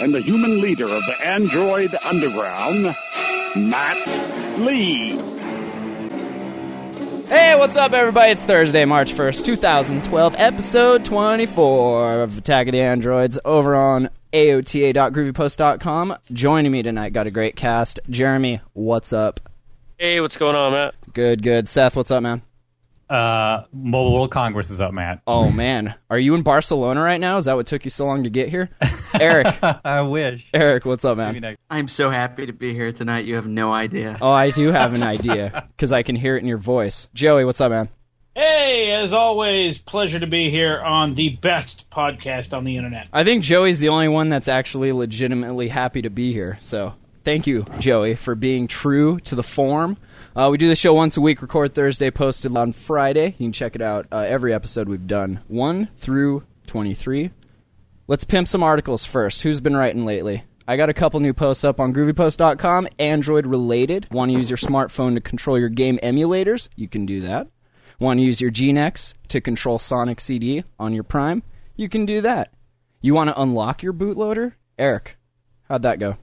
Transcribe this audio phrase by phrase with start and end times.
[0.00, 2.94] and the human leader of the android underground,
[3.56, 5.18] Matt Lee.
[7.28, 8.32] Hey, what's up, everybody?
[8.32, 16.16] It's Thursday, March 1st, 2012, episode 24 of Attack of the Androids over on AOTA.groovypost.com.
[16.32, 17.98] Joining me tonight, got a great cast.
[18.08, 19.40] Jeremy, what's up?
[19.98, 20.94] Hey, what's going on, Matt?
[21.14, 21.68] Good, good.
[21.68, 22.42] Seth, what's up, man?
[23.08, 25.22] Uh, Mobile World Congress is up, Matt.
[25.26, 25.94] Oh, man.
[26.10, 27.36] Are you in Barcelona right now?
[27.36, 28.68] Is that what took you so long to get here?
[29.18, 30.48] Eric, I wish.
[30.52, 31.56] Eric, what's up, man?
[31.70, 33.24] I'm so happy to be here tonight.
[33.24, 34.18] You have no idea.
[34.20, 37.08] Oh, I do have an idea because I can hear it in your voice.
[37.14, 37.88] Joey, what's up, man?
[38.34, 43.08] Hey, as always, pleasure to be here on the best podcast on the internet.
[43.12, 46.58] I think Joey's the only one that's actually legitimately happy to be here.
[46.60, 46.92] So
[47.24, 49.96] thank you, Joey, for being true to the form.
[50.36, 53.28] Uh, we do the show once a week, record Thursday, posted on Friday.
[53.38, 54.06] You can check it out.
[54.12, 57.30] Uh, every episode we've done, 1 through 23.
[58.06, 59.40] Let's pimp some articles first.
[59.40, 60.44] Who's been writing lately?
[60.68, 64.08] I got a couple new posts up on groovypost.com, Android related.
[64.12, 66.68] Want to use your smartphone to control your game emulators?
[66.76, 67.48] You can do that.
[67.98, 71.44] Want to use your GeneX to control Sonic CD on your Prime?
[71.76, 72.52] You can do that.
[73.00, 74.52] You want to unlock your bootloader?
[74.78, 75.16] Eric,
[75.62, 76.18] how'd that go?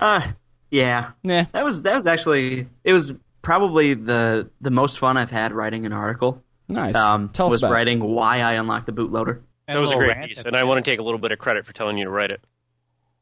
[0.00, 0.28] Uh,
[0.74, 1.12] yeah.
[1.22, 1.44] Nah.
[1.52, 3.12] That was that was actually it was
[3.44, 6.42] probably the the most fun I've had writing an article.
[6.68, 6.94] Nice.
[6.96, 7.74] Um, Tell us was about it.
[7.74, 9.42] writing why I unlocked the bootloader.
[9.68, 11.30] and That was a little great piece, and I want to take a little bit
[11.30, 12.40] of credit for telling you to write it.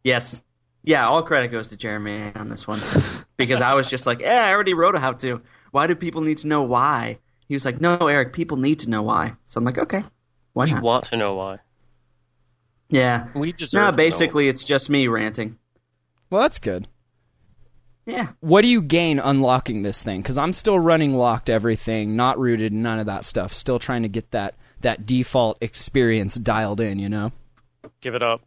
[0.04, 0.42] Yes.
[0.84, 2.80] Yeah, all credit goes to Jeremy on this one
[3.36, 5.40] because I was just like, yeah, I already wrote a how to.
[5.70, 7.18] Why do people need to know why?
[7.46, 9.34] He was like, no, Eric, people need to know why.
[9.44, 10.04] So I'm like, okay,
[10.54, 10.82] why We not?
[10.82, 11.58] want to know why.
[12.88, 13.28] Yeah.
[13.34, 13.96] We just No, to know.
[13.96, 15.56] basically, it's just me ranting.
[16.30, 16.88] Well, that's good.
[18.06, 18.28] Yeah.
[18.40, 20.22] What do you gain unlocking this thing?
[20.22, 23.54] Because I'm still running locked everything, not rooted, none of that stuff.
[23.54, 26.98] Still trying to get that that default experience dialed in.
[26.98, 27.32] You know.
[28.00, 28.42] give it up.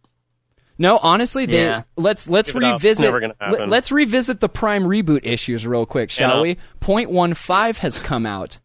[0.78, 1.84] No, honestly, they Yeah.
[1.96, 2.76] let's let's Give it up.
[2.76, 3.06] It's revisit.
[3.06, 3.70] never gonna happen.
[3.70, 6.42] let, us revisit the Prime reboot issues real quick, shall Enough.
[6.42, 6.58] we?
[6.82, 8.60] Point one five has come out,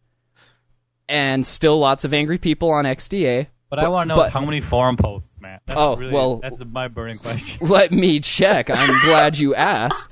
[1.07, 3.47] and still lots of angry people on XDA.
[3.69, 5.61] But, I want to know but- how many forum posts, Matt.
[5.65, 7.65] That's Oh, really, well- that's my burning question.
[7.65, 8.69] Let me check.
[8.69, 10.09] I'm glad you asked.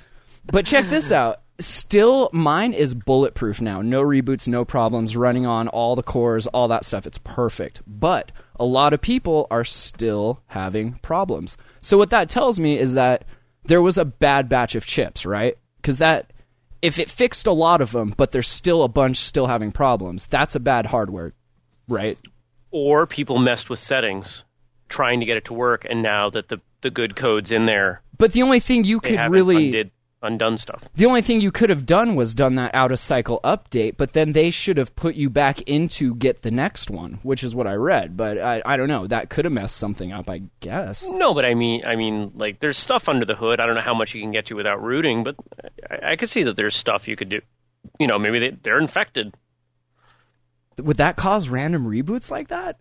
[0.52, 1.42] But check this out.
[1.60, 3.82] Still, mine is bulletproof now.
[3.82, 7.06] No reboots, no problems, running on all the cores, all that stuff.
[7.06, 7.82] It's perfect.
[7.86, 11.58] But a lot of people are still having problems.
[11.82, 13.26] So what that tells me is that
[13.66, 15.58] there was a bad batch of chips, right?
[15.82, 16.32] Because that,
[16.82, 20.28] if it fixed a lot of them, but there's still a bunch still having problems,
[20.28, 21.34] that's a bad hardware,
[21.90, 22.18] right?
[22.72, 24.46] Or people messed with settings,
[24.88, 28.02] trying to get it to work, and now that the the good code's in there,
[28.18, 30.84] But the only thing you could really undid, undone stuff.
[30.96, 34.14] The only thing you could have done was done that out of cycle update, but
[34.14, 37.68] then they should have put you back into get the next one, which is what
[37.68, 38.18] I read.
[38.18, 39.08] But I, I don't know.
[39.08, 41.08] That could have messed something up, I guess.
[41.08, 43.60] No, but I mean, I mean, like, there's stuff under the hood.
[43.60, 45.36] I don't know how much you can get to without rooting, but
[45.90, 47.42] I, I could see that there's stuff you could do.
[48.00, 49.36] You know, maybe they, they're infected.
[50.78, 52.80] Would that cause random reboots like that?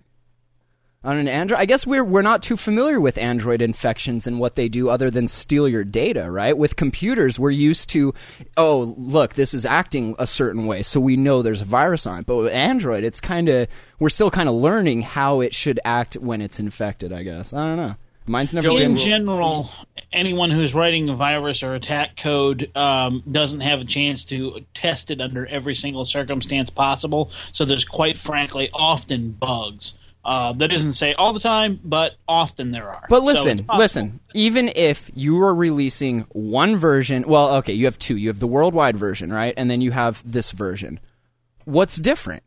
[1.04, 4.56] On an Android, I guess we're we're not too familiar with Android infections and what
[4.56, 6.58] they do, other than steal your data, right?
[6.58, 8.12] With computers, we're used to,
[8.56, 12.20] oh, look, this is acting a certain way, so we know there's a virus on
[12.20, 12.26] it.
[12.26, 13.68] But with Android, it's kind of
[14.00, 17.12] we're still kind of learning how it should act when it's infected.
[17.12, 17.94] I guess I don't know.
[18.26, 18.96] Mine's never In been.
[18.96, 19.70] general,
[20.12, 25.12] anyone who's writing a virus or attack code um, doesn't have a chance to test
[25.12, 27.30] it under every single circumstance possible.
[27.52, 29.94] So there's quite frankly often bugs.
[30.28, 33.06] Uh, that doesn't say all the time, but often there are.
[33.08, 33.78] But listen, it's possible.
[33.78, 34.20] listen.
[34.34, 38.14] Even if you are releasing one version, well, okay, you have two.
[38.14, 39.54] You have the worldwide version, right?
[39.56, 41.00] And then you have this version.
[41.64, 42.42] What's different?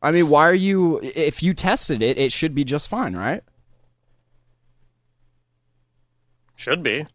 [0.00, 1.00] I mean, why are you?
[1.02, 3.42] If you tested it, it should be just fine, right?
[6.54, 7.06] Should be.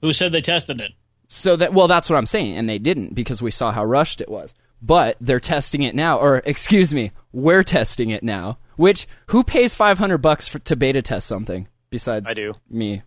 [0.00, 0.92] Who said they tested it?
[1.28, 4.22] So that well, that's what I'm saying, and they didn't because we saw how rushed
[4.22, 4.54] it was.
[4.82, 8.58] But they're testing it now, or excuse me, we're testing it now.
[8.76, 12.54] Which who pays 500 bucks for, to beta test something besides I do.
[12.68, 13.02] me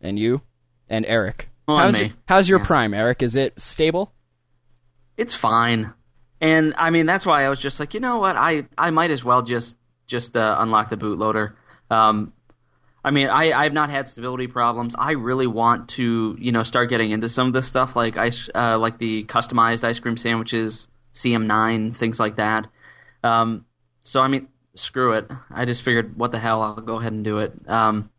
[0.00, 0.42] and you
[0.88, 1.50] and Eric?
[1.68, 2.12] Well, how's, me.
[2.26, 2.64] how's your Yeah.
[2.64, 3.22] Prime, Eric?
[3.22, 4.12] Is it stable?
[5.16, 5.92] It's fine.
[6.40, 9.10] And I mean that's why I was just like, you know what, I, I might
[9.10, 11.52] as well just just uh, unlock the bootloader.
[11.90, 12.32] Um,
[13.04, 14.94] I mean, I I've not had stability problems.
[14.98, 18.50] I really want to, you know, start getting into some of this stuff, like ice,
[18.54, 22.66] uh, like the customized ice cream sandwiches, CM9, things like that.
[23.22, 23.64] Um,
[24.02, 25.30] so I mean, screw it.
[25.50, 26.62] I just figured, what the hell?
[26.62, 27.52] I'll go ahead and do it.
[27.68, 28.10] Um,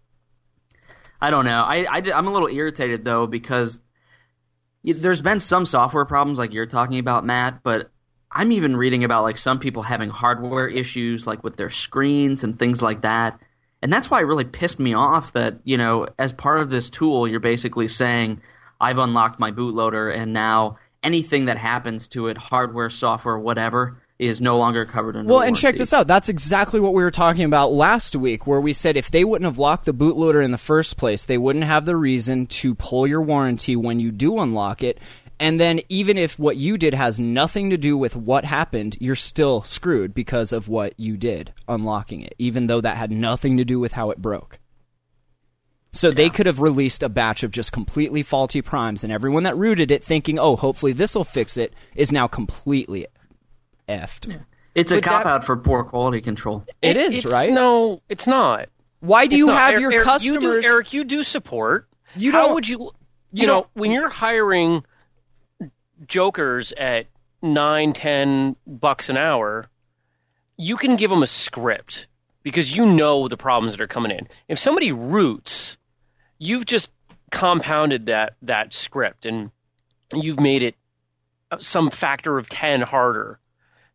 [1.22, 1.64] I don't know.
[1.64, 3.80] I, I I'm a little irritated though because
[4.84, 7.92] there's been some software problems like you're talking about, Matt, but
[8.32, 12.58] I'm even reading about like some people having hardware issues like with their screens and
[12.58, 13.40] things like that.
[13.82, 16.90] And that's why it really pissed me off that, you know, as part of this
[16.90, 18.42] tool, you're basically saying,
[18.82, 24.42] I've unlocked my bootloader and now anything that happens to it, hardware, software, whatever, is
[24.42, 25.34] no longer covered under warranty.
[25.34, 26.08] Well, and check this out.
[26.08, 29.50] That's exactly what we were talking about last week, where we said if they wouldn't
[29.50, 33.08] have locked the bootloader in the first place, they wouldn't have the reason to pull
[33.08, 35.00] your warranty when you do unlock it.
[35.40, 39.16] And then, even if what you did has nothing to do with what happened, you're
[39.16, 43.64] still screwed because of what you did unlocking it, even though that had nothing to
[43.64, 44.60] do with how it broke.
[45.92, 49.58] So they could have released a batch of just completely faulty primes, and everyone that
[49.58, 53.08] rooted it thinking, oh, hopefully this will fix it, is now completely
[53.88, 54.40] effed.
[54.76, 56.64] It's a But that- cop out for poor quality control.
[56.82, 57.52] It is, It's- right?
[57.52, 58.70] No, it's not.
[59.00, 59.58] Why do It's you not.
[59.58, 60.44] have Eric- your Eric, customers?
[60.44, 61.88] You do, Eric, you do support.
[62.16, 62.80] You don't- would you?
[63.32, 64.84] You, you know, don't- when you're hiring
[66.06, 67.08] jokers at
[67.42, 69.68] nine, ten bucks an hour,
[70.58, 72.08] you can give them a script
[72.44, 74.28] because you know the problems that are coming in.
[74.48, 75.78] If somebody roots,
[76.38, 76.90] you've just
[77.32, 79.52] compounded that that script and
[80.14, 80.76] you've made it
[81.52, 83.40] uh, some factor of ten harder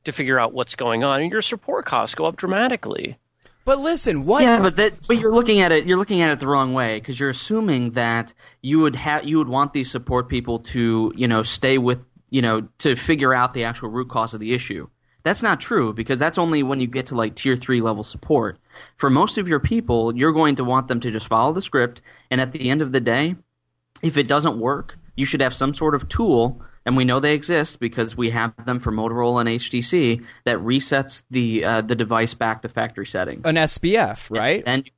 [0.05, 3.19] to figure out what's going on, and your support costs go up dramatically.
[3.64, 4.43] But listen, what?
[4.43, 6.99] Yeah, but that but you're looking at it you're looking at it the wrong way
[6.99, 11.26] because you're assuming that you would have you would want these support people to you
[11.26, 12.00] know stay with
[12.31, 14.88] you know to figure out the actual root cause of the issue.
[15.22, 18.58] That's not true because that's only when you get to like tier three level support.
[18.96, 22.02] For most of your people, you're going to want them to just follow the script,
[22.31, 23.37] and at the end of the day,
[24.02, 27.34] if it doesn't work, you should have some sort of tool, and we know they
[27.34, 32.34] exist because we have them for Motorola and HTC that resets the uh, the device
[32.34, 33.42] back to factory settings.
[33.44, 34.62] an SBF, right?
[34.66, 34.90] And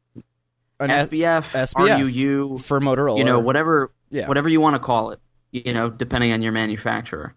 [0.80, 3.18] An SBF, SBF RUU, for Motorola.
[3.18, 4.28] you know, whatever, Yeah.
[4.28, 5.20] whatever you want to call it,
[5.52, 7.34] you know, depending on your manufacturer.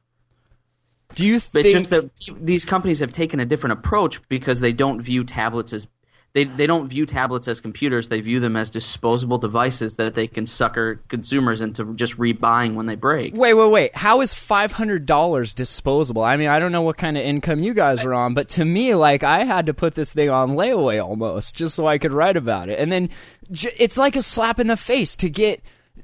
[1.15, 1.65] Do you think?
[1.65, 2.09] it's just that
[2.39, 5.87] these companies have taken a different approach because they don't view tablets as
[6.33, 8.09] they they don't view tablets as computers.
[8.09, 12.85] They view them as disposable devices that they can sucker consumers into just rebuying when
[12.85, 13.33] they break.
[13.33, 13.95] Wait, wait, wait.
[13.95, 16.23] How is five hundred dollars disposable?
[16.23, 18.65] I mean, I don't know what kind of income you guys are on, but to
[18.65, 22.13] me, like, I had to put this thing on layaway almost just so I could
[22.13, 23.09] write about it, and then
[23.51, 25.61] j- it's like a slap in the face to get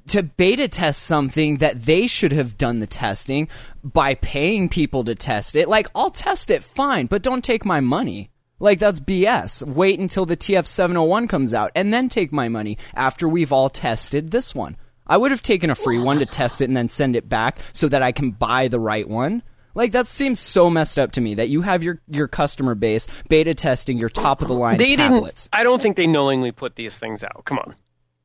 [0.07, 3.47] to beta test something that they should have done the testing
[3.83, 5.67] by paying people to test it.
[5.69, 8.31] Like, I'll test it, fine, but don't take my money.
[8.59, 9.63] Like that's BS.
[9.63, 14.31] Wait until the TF701 comes out and then take my money after we've all tested
[14.31, 14.77] this one.
[15.07, 17.59] I would have taken a free one to test it and then send it back
[17.73, 19.43] so that I can buy the right one.
[19.75, 23.07] Like that seems so messed up to me that you have your your customer base
[23.27, 25.43] beta testing your top of the line They tablets.
[25.49, 25.59] didn't.
[25.59, 27.43] I don't think they knowingly put these things out.
[27.45, 27.75] Come on,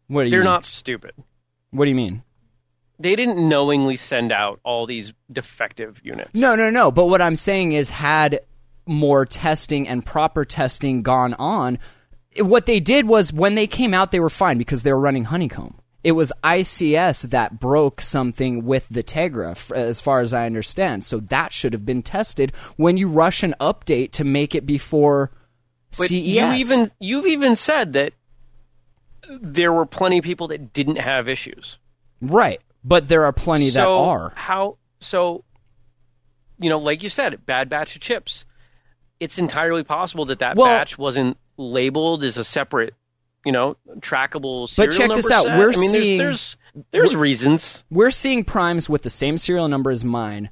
[0.07, 0.45] What do you they're mean?
[0.45, 1.13] not stupid.
[1.73, 2.23] What do you mean?
[3.01, 6.31] They didn't knowingly send out all these defective units.
[6.35, 6.91] No, no, no.
[6.93, 8.41] But what I'm saying is, had
[8.91, 11.79] more testing and proper testing gone on,
[12.39, 15.25] what they did was when they came out, they were fine because they were running
[15.25, 15.77] Honeycomb.
[16.03, 21.05] It was ICS that broke something with the Tegra, as far as I understand.
[21.05, 25.31] So that should have been tested when you rush an update to make it before
[25.99, 26.11] But CES.
[26.13, 28.15] you even you've even said that
[29.29, 31.79] there were plenty of people that didn't have issues.
[32.23, 34.33] right, but there are plenty that are.
[34.35, 35.45] How so?
[36.59, 38.47] You know, like you said, bad batch of chips.
[39.21, 42.95] It's entirely possible that that Well- batch wasn't labeled as a separate,
[43.45, 45.45] you know, trackable serial But check this out.
[45.45, 45.59] set.
[45.59, 47.85] We're I mean, seeing- there's there's, there's reasons.
[47.91, 50.51] we're seeing primes with the same serial number as mine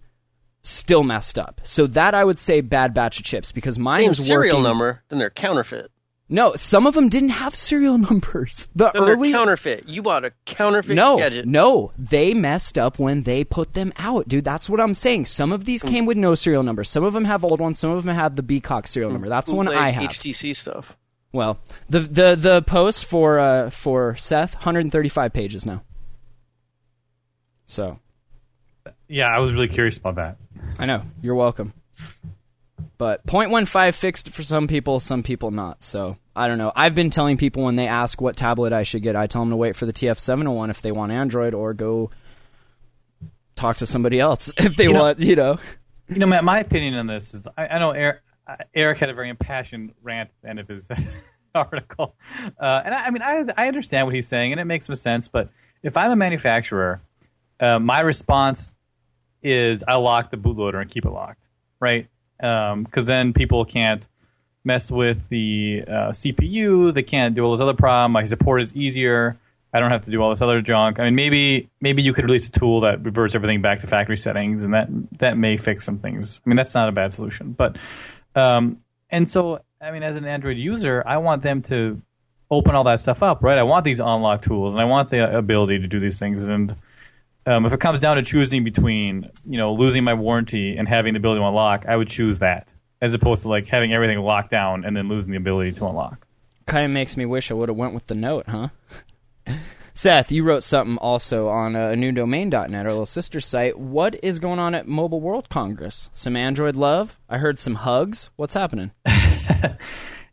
[0.62, 1.60] still messed up.
[1.64, 4.62] So that I would say bad batch of chips because mine Same was serial working.
[4.64, 5.90] number, then they're counterfeit.
[6.30, 8.68] No, some of them didn't have serial numbers.
[8.74, 9.88] The Then early they're counterfeit.
[9.88, 11.46] You bought a counterfeit no, gadget.
[11.46, 14.44] no, they messed up when they put them out, dude.
[14.44, 15.24] That's what I'm saying.
[15.24, 16.90] Some of these came with no serial numbers.
[16.90, 17.78] Some of them have old ones.
[17.78, 19.28] Some of them have the Beacock serial number.
[19.28, 20.10] That's the one I have.
[20.10, 20.96] HTC stuff.
[21.32, 21.58] Well,
[21.88, 25.82] the the the post for uh for Seth, 135 pages now.
[27.66, 28.00] So
[29.08, 30.36] Yeah, I was really curious about that.
[30.78, 31.02] I know.
[31.22, 31.72] You're welcome.
[32.98, 35.82] But 0.15 fixed for some people, some people not.
[35.84, 36.72] So I don't know.
[36.74, 39.50] I've been telling people when they ask what tablet I should get, I tell them
[39.50, 42.10] to wait for the TF701 if they want Android or go
[43.54, 45.58] talk to somebody else if they You know- want, you know.
[46.08, 48.20] You know, Matt, my opinion on this is I, I know Eric,
[48.74, 50.88] Eric had a very impassioned rant at the end of his
[51.54, 52.16] article,
[52.58, 54.96] uh, and I, I mean, I I understand what he's saying, and it makes some
[54.96, 55.28] sense.
[55.28, 55.50] But
[55.82, 57.02] if I'm a manufacturer,
[57.60, 58.74] uh, my response
[59.42, 61.46] is I lock the bootloader and keep it locked,
[61.78, 62.08] right?
[62.38, 64.06] Because then people can't
[64.64, 66.94] mess with the uh, CPU.
[66.94, 68.12] They can't do all this other problem.
[68.12, 69.38] My support is easier.
[69.72, 70.98] I don't have to do all this other junk.
[70.98, 74.16] I mean, maybe maybe you could release a tool that reverts everything back to factory
[74.16, 76.40] settings, and that that may fix some things.
[76.44, 77.76] I mean, that's not a bad solution, but
[78.34, 78.78] um,
[79.10, 82.00] and so I mean, as an Android user, I want them to
[82.50, 83.58] open all that stuff up, right?
[83.58, 86.44] I want these unlock tools, and I want the ability to do these things.
[86.44, 86.74] And
[87.46, 91.14] um, if it comes down to choosing between, you know, losing my warranty and having
[91.14, 94.50] the ability to unlock, I would choose that as opposed to like having everything locked
[94.50, 96.26] down and then losing the ability to unlock.
[96.66, 98.68] Kind of makes me wish I would have went with the note, huh?
[99.94, 103.78] Seth, you wrote something also on uh, newdomain.net, our little sister site.
[103.78, 106.08] What is going on at Mobile World Congress?
[106.14, 107.18] Some Android love?
[107.28, 108.30] I heard some hugs.
[108.36, 108.92] What's happening?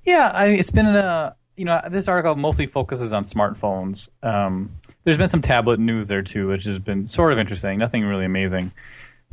[0.05, 4.07] Yeah, I, it's been a you know this article mostly focuses on smartphones.
[4.21, 7.79] Um, there's been some tablet news there too, which has been sort of interesting.
[7.79, 8.71] Nothing really amazing,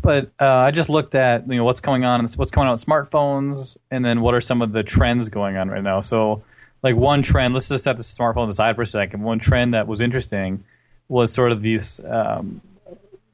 [0.00, 2.84] but uh, I just looked at you know what's going on, what's going on with
[2.84, 6.00] smartphones, and then what are some of the trends going on right now.
[6.00, 6.44] So,
[6.82, 9.22] like one trend, let's just set the smartphone aside for a second.
[9.22, 10.62] One trend that was interesting
[11.08, 12.60] was sort of these um,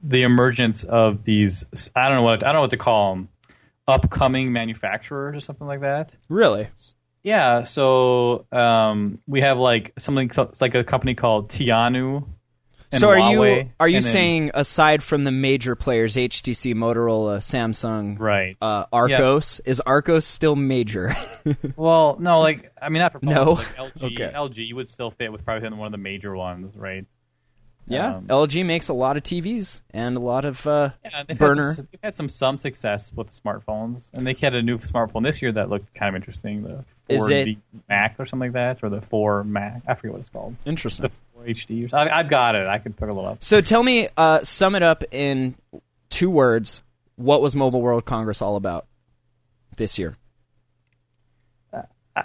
[0.02, 1.64] the emergence of these
[1.94, 3.28] I don't know what I don't know what to call them
[3.88, 6.14] upcoming manufacturers or something like that.
[6.28, 6.68] Really?
[7.22, 12.26] Yeah, so um, we have like something it's like a company called Tianu.
[12.96, 16.74] So are Huawei, you are you and then- saying aside from the major players, HTC,
[16.74, 18.56] Motorola, Samsung, right?
[18.62, 21.14] uh, Archos, is Archos still major?
[21.76, 23.52] well, no, like I mean, not for No?
[23.52, 24.04] like LG.
[24.04, 24.30] Okay.
[24.34, 27.04] LG would still fit with probably one of the major ones, right?
[27.88, 31.38] Yeah, Um, LG makes a lot of TVs and a lot of uh, Yeah, they've
[31.38, 31.68] burner.
[31.68, 34.78] Had some, they've had some some success with the smartphones, and they had a new
[34.78, 36.62] smartphone this year that looked kind of interesting.
[36.62, 39.82] The 4D it- Mac or something like that, or the 4 Mac?
[39.86, 40.56] I forget what it's called.
[40.66, 41.02] Interesting.
[41.04, 41.86] The 4 HD.
[41.86, 42.12] Or something.
[42.12, 42.66] I, I've got it.
[42.66, 43.42] I could pick it up.
[43.42, 45.54] So tell me, uh, sum it up in
[46.10, 46.82] two words.
[47.16, 48.86] What was Mobile World Congress all about
[49.76, 50.16] this year?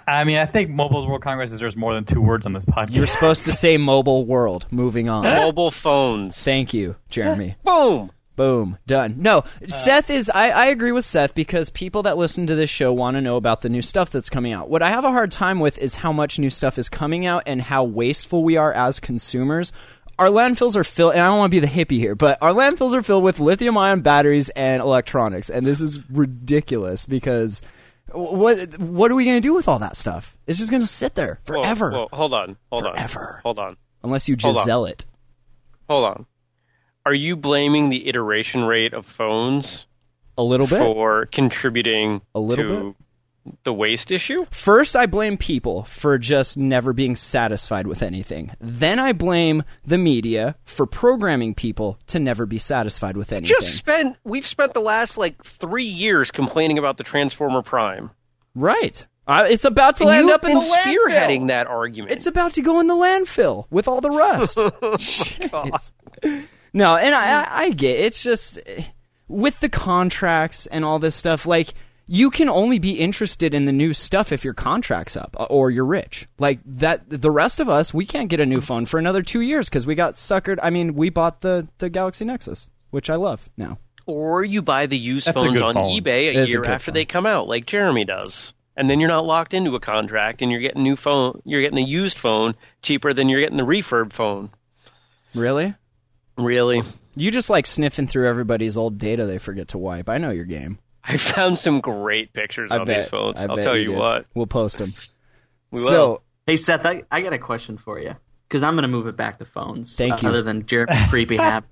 [0.06, 2.64] I- I mean, I think Mobile World Congress deserves more than two words on this
[2.64, 2.94] podcast.
[2.94, 4.66] You're supposed to say mobile world.
[4.70, 5.24] Moving on.
[5.24, 6.42] Mobile phones.
[6.42, 7.56] Thank you, Jeremy.
[7.64, 8.10] Boom.
[8.36, 8.78] Boom.
[8.88, 9.14] Done.
[9.18, 10.28] No, uh, Seth is.
[10.28, 13.36] I, I agree with Seth because people that listen to this show want to know
[13.36, 14.68] about the new stuff that's coming out.
[14.68, 17.44] What I have a hard time with is how much new stuff is coming out
[17.46, 19.72] and how wasteful we are as consumers.
[20.18, 22.50] Our landfills are filled, and I don't want to be the hippie here, but our
[22.52, 27.62] landfills are filled with lithium ion batteries and electronics, and this is ridiculous because
[28.14, 30.36] what what are we going to do with all that stuff?
[30.46, 32.56] It's just going to sit there forever, whoa, hold on.
[32.70, 32.98] Hold Forever.
[33.00, 33.08] on.
[33.08, 33.40] Forever.
[33.42, 33.76] Hold on.
[34.02, 34.36] unless you.
[34.38, 35.04] Giselle it.
[35.88, 36.26] Hold on.
[37.06, 39.84] Are you blaming the iteration rate of phones
[40.38, 40.78] A little bit.
[40.80, 42.96] for contributing A little to
[43.64, 44.46] the waste issue?
[44.50, 48.52] First, I blame people for just never being satisfied with anything.
[48.60, 53.54] Then I blame the media for programming people to never be satisfied with anything.
[53.54, 58.10] Just spent we've spent the last like three years complaining about the Transformer Prime.
[58.54, 59.06] right.
[59.26, 60.96] Uh, it's about to And land up in been the landfill.
[61.08, 62.12] spearheading that argument.
[62.12, 64.58] It's about to go in the landfill with all the rust.
[66.76, 68.82] No, and I, I, I get it's just eh,
[69.28, 71.46] with the contracts and all this stuff.
[71.46, 71.72] Like
[72.06, 75.70] you can only be interested in the new stuff if your contract's up uh, or
[75.70, 76.26] you're rich.
[76.38, 79.40] Like that, the rest of us we can't get a new phone for another two
[79.40, 80.58] years because we got suckered.
[80.62, 83.78] I mean, we bought the the Galaxy Nexus, which I love now.
[84.06, 85.90] or you buy the used That's phones on phone.
[85.90, 86.94] eBay a is year good after phone.
[86.94, 88.52] they come out, like Jeremy does.
[88.76, 91.40] And then you're not locked into a contract, and you're getting new phone.
[91.44, 94.50] You're getting a used phone cheaper than you're getting the refurb phone.
[95.34, 95.74] Really?
[96.36, 96.82] Really,
[97.14, 100.08] You just like sniffing through everybody's old data they forget to wipe.
[100.08, 100.80] I know your game.
[101.08, 103.02] I found some great pictures I on bet.
[103.02, 103.42] these phones.
[103.42, 103.98] I I'll tell you did.
[103.98, 104.26] what.
[104.34, 104.92] We'll post them.
[105.70, 106.22] We so, will.
[106.46, 108.16] Hey Seth, I, I got a question for you
[108.48, 109.96] because I'm going to move it back to phones.
[109.96, 110.28] Thank uh, you.
[110.28, 111.68] Other than Jeremy's creepy habit.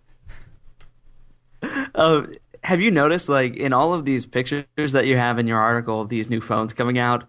[1.95, 2.27] Uh,
[2.65, 6.01] have you noticed, like, in all of these pictures that you have in your article
[6.01, 7.25] of these new phones coming out,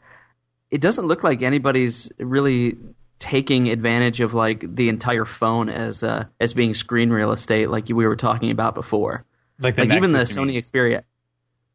[0.71, 2.77] it doesn't look like anybody's really
[3.19, 7.87] taking advantage of like the entire phone as uh, as being screen real estate, like
[7.87, 9.23] we were talking about before.
[9.59, 10.55] Like, the like even the Nexus, you mean.
[10.55, 11.03] Sony Xperia.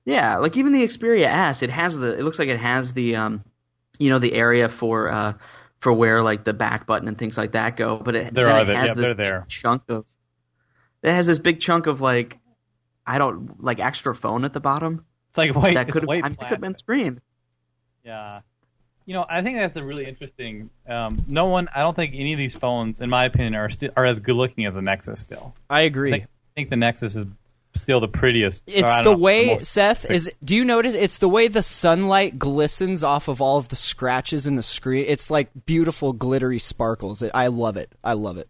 [0.09, 2.17] Yeah, like even the Xperia S, it has the.
[2.19, 3.45] It looks like it has the, um,
[3.99, 5.35] you know, the area for uh,
[5.81, 7.99] for where like the back button and things like that go.
[7.99, 9.45] But it, There are it the- has yeah, this there.
[9.49, 10.07] chunk of.
[11.03, 12.39] It has this big chunk of like,
[13.07, 15.75] I don't like extra phone at the bottom It's like white.
[15.75, 16.79] that could have I think could have been plastic.
[16.79, 17.21] screen.
[18.05, 18.41] Yeah.
[19.07, 20.71] You know, I think that's a really interesting.
[20.89, 23.91] Um, no one, I don't think any of these phones, in my opinion, are sti-
[23.97, 25.21] are as good looking as the Nexus.
[25.21, 26.11] Still, I I agree.
[26.11, 27.27] think, I think the Nexus is
[27.81, 28.63] still the prettiest.
[28.67, 30.33] It's the know, way most- Seth is.
[30.45, 30.95] Do you notice?
[30.95, 35.05] It's the way the sunlight glistens off of all of the scratches in the screen.
[35.09, 37.23] It's like beautiful glittery sparkles.
[37.23, 37.93] I love it.
[38.03, 38.49] I love it.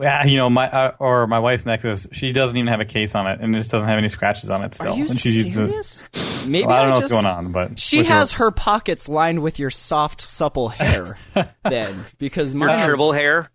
[0.00, 3.14] Yeah, you know, my uh, or my wife's Nexus, she doesn't even have a case
[3.14, 4.94] on it, and it just doesn't have any scratches on it still.
[4.94, 6.04] Are you and she uses it- serious?
[6.46, 9.06] Maybe Well, I don't know just, what's going on, but She has her- her pockets
[9.06, 11.18] lined with your soft, supple hair.
[11.64, 13.50] then, because my mine is- dribble hair.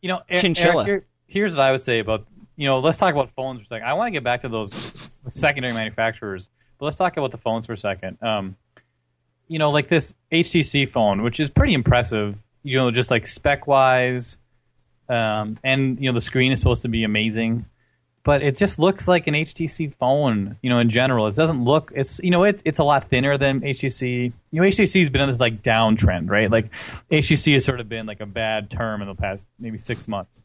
[0.00, 0.74] You know, Eric- Chinchilla.
[0.74, 2.26] Eric, here- here's what I would say about
[2.58, 2.80] you know.
[2.80, 3.88] Let's talk about phones for a second.
[3.88, 7.64] I want to get back to those secondary manufacturers, but let's talk about the phones
[7.64, 8.18] for a second.
[8.20, 8.56] Um,
[9.46, 12.36] you know, like this HTC phone, which is pretty impressive.
[12.62, 14.38] You know, just like spec wise,
[15.08, 17.64] um, and you know the screen is supposed to be amazing,
[18.24, 20.56] but it just looks like an HTC phone.
[20.60, 21.92] You know, in general, it doesn't look.
[21.94, 24.32] It's you know it, it's a lot thinner than HTC.
[24.50, 26.50] You know, HTC's been on this like downtrend, right?
[26.50, 26.70] Like
[27.10, 30.40] HTC has sort of been like a bad term in the past maybe six months,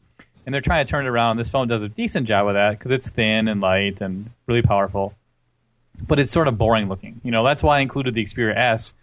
[0.45, 1.37] and they're trying to turn it around.
[1.37, 4.61] This phone does a decent job with that because it's thin and light and really
[4.61, 5.13] powerful,
[6.07, 7.21] but it's sort of boring looking.
[7.23, 8.93] You know, that's why I included the Xperia S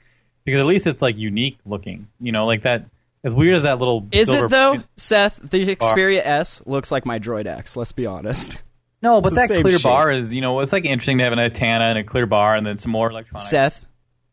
[0.44, 2.08] because at least it's like unique looking.
[2.20, 2.84] You know, like that.
[3.22, 5.38] As weird as that little Is it though, Seth?
[5.42, 7.76] The Xperia S looks like my Droid X.
[7.76, 8.56] Let's be honest.
[9.02, 9.82] No, but that clear shape.
[9.82, 12.54] bar is, you know, it's like interesting to have an antenna and a clear bar
[12.54, 13.48] and then some more electronics.
[13.50, 13.84] Seth,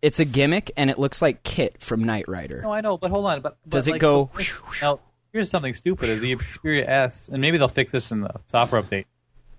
[0.01, 2.61] it's a gimmick, and it looks like Kit from Knight Rider.
[2.61, 3.41] No, I know, but hold on.
[3.41, 4.99] But, but Does it like, go- so- now,
[5.37, 8.81] here's something stupid: is the Xperia S, and maybe they'll fix this in the software
[8.81, 9.05] update.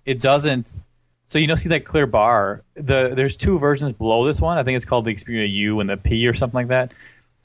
[0.05, 0.77] It doesn't.
[1.29, 2.63] So you know, see that clear bar?
[2.75, 4.59] The there's two versions below this one.
[4.59, 6.93] I think it's called the Xperia U and the P or something like that.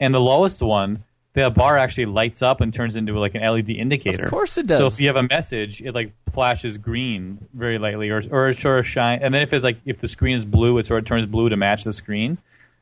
[0.00, 3.70] And the lowest one, the bar actually lights up and turns into like an LED
[3.70, 4.24] indicator.
[4.24, 4.78] Of course it does.
[4.78, 8.58] So if you have a message, it like flashes green very lightly, or or it
[8.58, 9.20] sort of shine.
[9.22, 11.48] And then if it's like if the screen is blue, it sort of turns blue
[11.50, 12.38] to match the screen.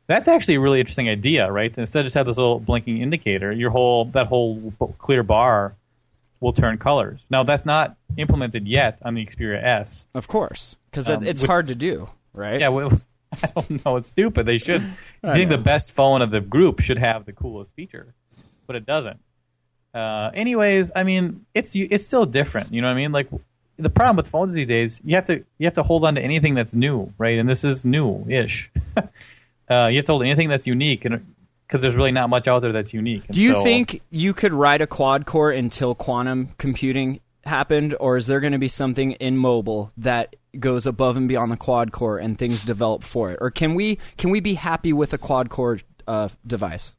[0.07, 1.73] That's actually a really interesting idea, right?
[1.79, 5.75] Instead of just have this little blinking indicator, your whole that whole clear bar
[6.41, 7.21] will turn colors.
[7.31, 10.07] Now that's not implemented yet on the Xperia S.
[10.15, 12.61] Of course, because Um, it's with- hard to do, right?
[12.61, 12.93] Yeah, well,
[13.43, 13.97] I don't know.
[13.97, 14.45] It's stupid.
[14.45, 14.83] They should.
[15.23, 18.13] I think the best phone of the group should have the coolest feature,
[18.67, 19.21] but it doesn't.
[19.95, 22.73] Uh, anyways, I mean, it's it's still different.
[22.73, 23.13] You know what I mean?
[23.13, 23.29] Like
[23.77, 26.21] the problem with phones these days, you have to you have to hold on to
[26.21, 27.39] anything that's new, right?
[27.39, 28.71] And this is new-ish.
[29.73, 31.35] uh, you have to hold anything that's unique, and
[31.67, 33.25] because there's really not much out there that's unique.
[33.27, 37.95] And Do you so- think you could ride a quad core until quantum computing happened,
[37.99, 41.57] or is there going to be something in mobile that goes above and beyond the
[41.57, 45.13] quad core and things develop for it, or can we can we be happy with
[45.13, 46.95] a quad core uh, device?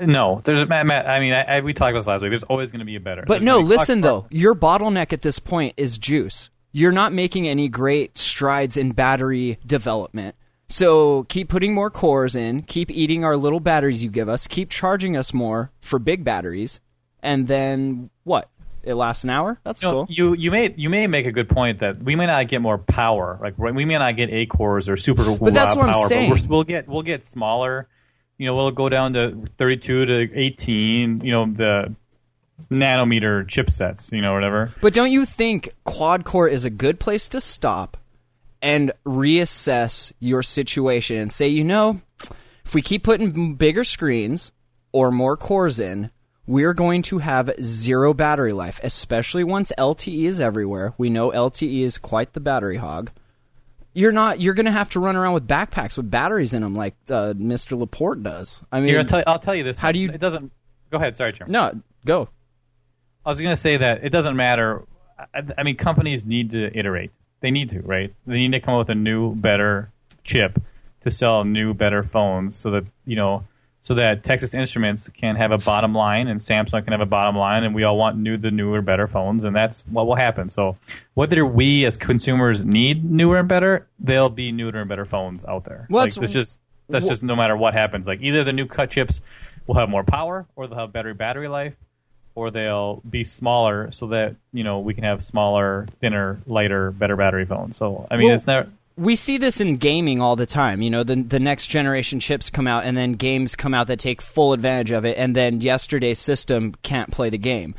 [0.00, 0.86] No, there's Matt.
[0.86, 2.30] Matt I mean, I, I, we talked about this last week.
[2.30, 3.22] There's always going to be a better.
[3.22, 6.50] But There's no, listen though, your bottleneck at this point is juice.
[6.72, 10.36] You're not making any great strides in battery development.
[10.68, 14.68] So keep putting more cores in, keep eating our little batteries you give us, keep
[14.70, 16.80] charging us more for big batteries,
[17.22, 18.50] and then what?
[18.82, 19.58] It lasts an hour?
[19.64, 20.06] That's You, know, cool.
[20.08, 22.78] you you may you may make a good point that we may not get more
[22.78, 23.36] power.
[23.42, 26.46] Like we may not get eight cores or super But that's what I'm saying.
[26.48, 27.88] We'll get we'll get smaller.
[28.38, 31.20] You know, we'll go down to 32 to 18.
[31.22, 31.94] You know, the
[32.70, 34.12] nanometer chipsets.
[34.12, 34.72] You know, whatever.
[34.80, 37.96] But don't you think quad core is a good place to stop
[38.62, 42.00] and reassess your situation and say, you know,
[42.64, 44.52] if we keep putting bigger screens
[44.92, 46.10] or more cores in,
[46.46, 50.94] we're going to have zero battery life, especially once LTE is everywhere.
[50.96, 53.10] We know LTE is quite the battery hog.
[53.92, 54.40] You're not.
[54.40, 57.32] You're going to have to run around with backpacks with batteries in them, like uh,
[57.34, 57.78] Mr.
[57.78, 58.62] Laporte does.
[58.70, 59.78] I mean, Here, I'll, tell, I'll tell you this.
[59.78, 60.52] How do you- It doesn't.
[60.90, 61.16] Go ahead.
[61.16, 61.52] Sorry, Chairman.
[61.52, 62.28] no, go.
[63.24, 64.84] I was going to say that it doesn't matter.
[65.18, 67.10] I, I mean, companies need to iterate.
[67.40, 68.14] They need to, right?
[68.26, 69.90] They need to come up with a new, better
[70.24, 70.60] chip
[71.00, 73.44] to sell new, better phones, so that you know,
[73.82, 77.36] so that Texas Instruments can have a bottom line and Samsung can have a bottom
[77.36, 80.48] line, and we all want new, the newer, better phones, and that's what will happen.
[80.48, 80.76] So,
[81.14, 85.64] whether we as consumers need newer and better, there'll be newer and better phones out
[85.64, 85.86] there.
[85.90, 88.06] Well, like, it's- that's just that's just no matter what happens.
[88.08, 89.20] Like either the new cut chips
[89.66, 91.74] will have more power, or they'll have better battery life,
[92.36, 97.16] or they'll be smaller so that you know we can have smaller, thinner, lighter, better
[97.16, 97.76] battery phones.
[97.76, 98.68] So I mean, Well- it's not.
[98.96, 100.80] we see this in gaming all the time.
[100.82, 103.98] You know, the the next generation chips come out, and then games come out that
[103.98, 107.74] take full advantage of it, and then yesterday's system can't play the game.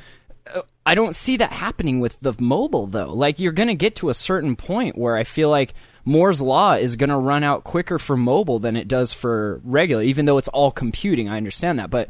[0.54, 3.14] Uh, I don't see that happening with the mobile though.
[3.14, 5.74] Like you're going to get to a certain point where I feel like
[6.06, 10.02] Moore's law is going to run out quicker for mobile than it does for regular,
[10.04, 11.28] even though it's all computing.
[11.28, 12.08] I understand that, but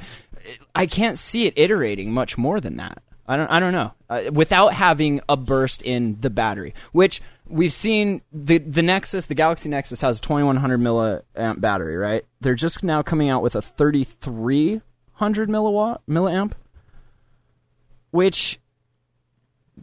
[0.76, 3.02] I can't see it iterating much more than that.
[3.28, 3.48] I don't.
[3.48, 3.94] I don't know.
[4.10, 9.36] Uh, without having a burst in the battery, which we've seen the the Nexus, the
[9.36, 12.24] Galaxy Nexus has 2100 milliamp battery, right?
[12.40, 16.54] They're just now coming out with a 3300 milliwatt milliamp.
[18.12, 18.60] Which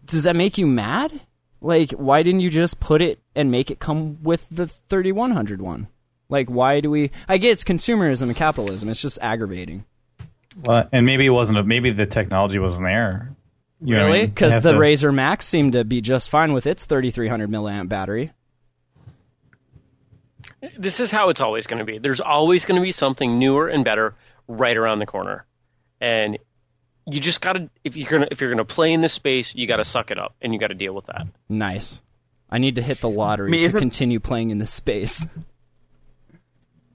[0.06, 1.20] does that make you mad?
[1.60, 5.88] Like, why didn't you just put it and make it come with the 3100 one?
[6.28, 7.10] Like, why do we?
[7.28, 8.88] I get it's consumerism and capitalism.
[8.88, 9.84] It's just aggravating.
[10.62, 11.58] Well, and maybe it wasn't.
[11.58, 13.34] A, maybe the technology wasn't there.
[13.80, 14.18] You know what I really?
[14.20, 14.28] mean?
[14.28, 18.32] Because the to- RAZR Maxx seemed to be just fine with its 3300 milliamp battery.
[20.78, 21.98] This is how it's always going to be.
[21.98, 24.14] There's always going to be something newer and better
[24.48, 25.44] right around the corner,
[26.00, 26.38] and
[27.06, 29.66] you just got to if you're gonna if you're gonna play in this space, you
[29.66, 31.26] got to suck it up and you got to deal with that.
[31.48, 32.02] Nice.
[32.48, 35.26] I need to hit the lottery I mean, to continue playing in this space.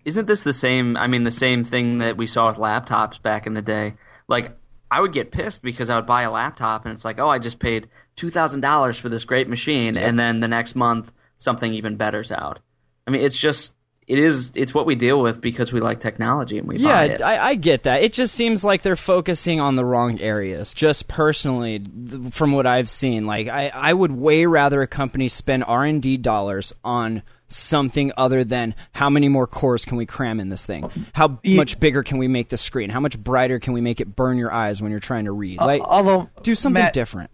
[0.09, 0.97] Isn't this the same?
[0.97, 3.93] I mean, the same thing that we saw with laptops back in the day.
[4.27, 4.57] Like,
[4.89, 7.37] I would get pissed because I would buy a laptop and it's like, oh, I
[7.37, 11.71] just paid two thousand dollars for this great machine, and then the next month something
[11.75, 12.57] even better's out.
[13.05, 13.75] I mean, it's just
[14.09, 17.13] it is it's what we deal with because we like technology and we Yeah, buy
[17.13, 17.21] it.
[17.21, 18.01] I, I get that.
[18.01, 20.73] It just seems like they're focusing on the wrong areas.
[20.73, 25.27] Just personally, th- from what I've seen, like I, I would way rather a company
[25.27, 30.07] spend R and D dollars on something other than how many more cores can we
[30.07, 30.89] cram in this thing?
[31.13, 32.89] How much bigger can we make the screen?
[32.89, 35.59] How much brighter can we make it burn your eyes when you're trying to read?
[35.59, 37.29] Uh, like, although do something Matt, different.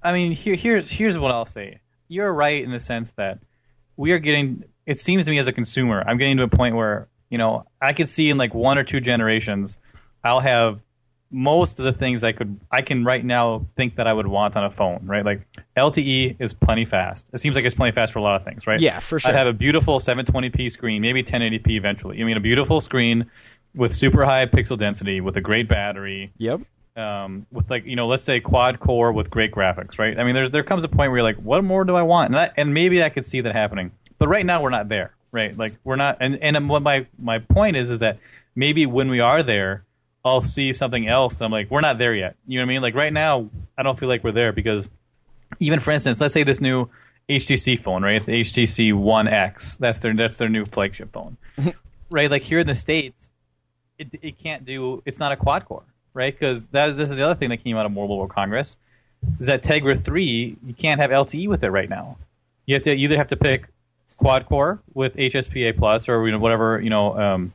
[0.00, 1.80] I mean, here, here's here's what I'll say.
[2.06, 3.40] You're right in the sense that
[3.96, 4.64] we are getting.
[4.86, 7.66] It seems to me as a consumer, I'm getting to a point where you know
[7.80, 9.76] I could see in like one or two generations,
[10.24, 10.80] I'll have
[11.32, 14.56] most of the things I could I can right now think that I would want
[14.56, 15.00] on a phone.
[15.04, 17.30] Right, like LTE is plenty fast.
[17.32, 18.66] It seems like it's plenty fast for a lot of things.
[18.66, 18.80] Right?
[18.80, 19.30] Yeah, for sure.
[19.30, 22.20] I'd have a beautiful 720p screen, maybe 1080p eventually.
[22.20, 23.30] I mean, a beautiful screen
[23.76, 26.62] with super high pixel density, with a great battery Yep.
[26.96, 30.34] um, with like you know let's say quad core with great graphics right i mean
[30.34, 32.50] there's there comes a point where you're like what more do i want and, I,
[32.56, 35.56] and maybe i could see that happening but right now we're not there right?
[35.56, 38.18] Like we're not and and what my my point is is that
[38.54, 39.84] maybe when we are there
[40.24, 41.40] i'll see something else.
[41.40, 42.36] I'm like we're not there yet.
[42.46, 42.82] You know what i mean?
[42.82, 44.88] Like right now i don't feel like we're there because
[45.58, 46.88] even for instance let's say this new
[47.28, 48.24] htc phone right?
[48.24, 49.76] The htc one x.
[49.76, 51.36] That's their that's their new flagship phone.
[52.12, 52.28] Right?
[52.28, 53.30] Like here in the states
[53.96, 56.36] it, it can't do it's not a quad core right?
[56.36, 58.74] Because that this is the other thing that came out of mobile world congress
[59.38, 62.16] is that tegra 3 you can't have lte with it right now.
[62.66, 63.68] You have to you either have to pick
[64.20, 67.52] quad core with hspa plus or you know, whatever you know um,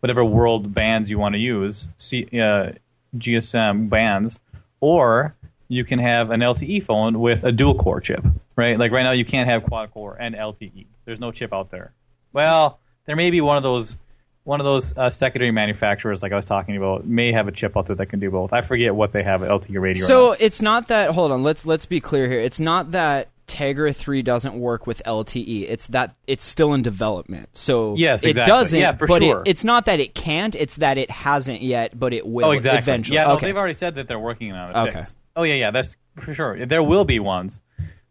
[0.00, 2.72] whatever world bands you want to use C, uh,
[3.16, 4.40] gsm bands
[4.80, 5.34] or
[5.68, 8.24] you can have an lte phone with a dual core chip
[8.56, 11.70] right like right now you can't have quad core and lte there's no chip out
[11.70, 11.92] there
[12.32, 13.96] well there may be one of those
[14.44, 17.76] one of those uh, secondary manufacturers, like I was talking about, may have a chip
[17.76, 18.52] out there that can do both.
[18.52, 20.06] I forget what they have at LTE radio.
[20.06, 21.10] So it's not that.
[21.10, 21.42] Hold on.
[21.42, 22.40] Let's let's be clear here.
[22.40, 25.68] It's not that Tegra three doesn't work with LTE.
[25.68, 27.48] It's that it's still in development.
[27.54, 28.78] So Yes, it doesn't.
[28.78, 29.40] Yeah, for but sure.
[29.40, 30.54] it, it's not that it can't.
[30.54, 32.46] It's that it hasn't yet, but it will.
[32.46, 32.78] oh, exactly.
[32.78, 33.16] Eventually.
[33.16, 33.46] Yeah, okay.
[33.46, 34.88] they've already said that they're working on it.
[34.88, 35.02] Okay.
[35.34, 36.64] Oh yeah, yeah, that's for sure.
[36.64, 37.60] There will be ones,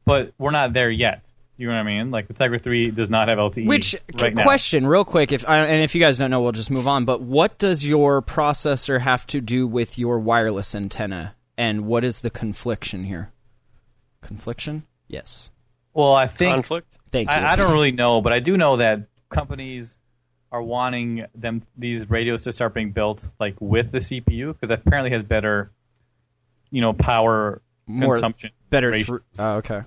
[0.03, 1.31] but we're not there yet.
[1.55, 2.11] You know what I mean?
[2.11, 3.65] Like the Tegra three does not have LTE.
[3.65, 4.43] Which right now.
[4.43, 7.05] question, real quick, if I, and if you guys don't know, we'll just move on.
[7.05, 12.21] But what does your processor have to do with your wireless antenna, and what is
[12.21, 13.31] the confliction here?
[14.21, 14.83] Confliction?
[15.09, 15.51] Yes.
[15.93, 16.95] Well, I think Conflict.
[17.11, 17.35] Thank you.
[17.35, 19.97] I, I don't really know, but I do know that companies
[20.51, 25.11] are wanting them these radios to start being built like with the CPU because apparently
[25.11, 25.71] has better,
[26.71, 28.51] you know, power More- consumption.
[28.69, 28.91] better.
[28.91, 29.07] ratios.
[29.35, 29.81] Thr- oh, okay.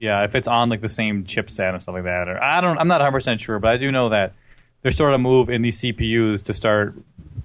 [0.00, 2.78] yeah, if it's on like the same chipset and stuff like that, or I don't,
[2.78, 4.34] I'm not 100 percent sure, but I do know that
[4.82, 6.94] there's sort of a move in these CPUs to start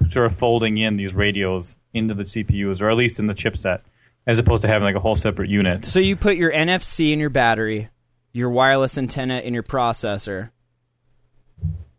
[0.09, 3.81] sort of folding in these radios into the CPUs, or at least in the chipset,
[4.29, 5.83] as opposed to having like a whole separate unit.
[5.85, 7.89] So you put your NFC in your battery,
[8.31, 10.51] your wireless antenna in your processor,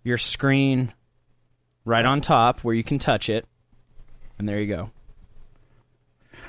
[0.04, 0.94] your screen
[1.84, 3.48] right on top where you can touch it,
[4.38, 4.90] and there you go.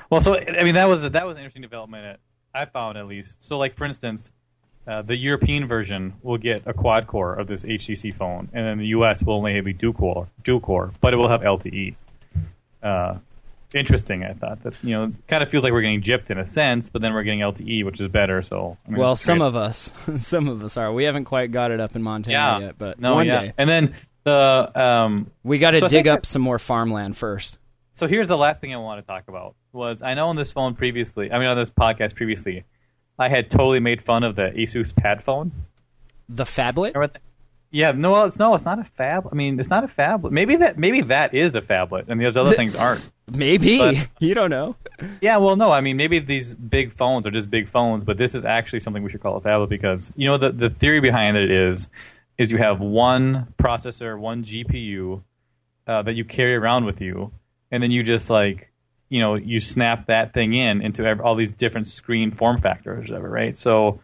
[0.08, 2.06] Well, so I mean that was that was an interesting development.
[2.06, 2.20] At,
[2.54, 3.44] I found at least.
[3.44, 4.32] So, like for instance,
[4.86, 8.78] uh, the European version will get a quad core of this HTC phone, and then
[8.78, 11.96] the US will only have a dual core, dual core, but it will have LTE.
[12.84, 13.18] Uh,
[13.74, 16.46] interesting, I thought that you know kind of feels like we're getting gypped in a
[16.46, 18.42] sense, but then we're getting LTE, which is better.
[18.42, 19.46] So, I mean, Well, some great.
[19.48, 20.92] of us, some of us are.
[20.92, 23.52] We haven't quite got it up in Montana yeah, yet, but no, one yeah, day
[23.58, 27.58] and then the um, we got to So dig up that- some more farmland first.
[27.94, 30.50] So here's the last thing I want to talk about was I know on this
[30.52, 32.64] phone previously, I mean on this podcast previously,
[33.18, 35.50] I had totally made fun of the Asus PadFone.
[36.28, 36.92] The phablet.
[37.74, 39.26] Yeah, no, well, it's no, it's not a fab.
[39.32, 40.30] I mean, it's not a phablet.
[40.30, 43.10] Maybe that maybe that is a phablet, and those other things aren't.
[43.32, 44.76] Maybe But- you don't know.
[45.22, 48.34] Yeah, well, no, I mean maybe these big phones are just big phones, but this
[48.34, 51.38] is actually something we should call a phablet because you know the the theory behind
[51.38, 51.88] it is
[52.36, 55.22] is you have one processor, one GPU
[55.86, 57.32] uh, that you carry around with you,
[57.70, 58.70] and then you just like
[59.08, 63.14] you know you snap that thing in into all these different screen form factors, or
[63.14, 63.56] whatever, right?
[63.56, 64.00] So.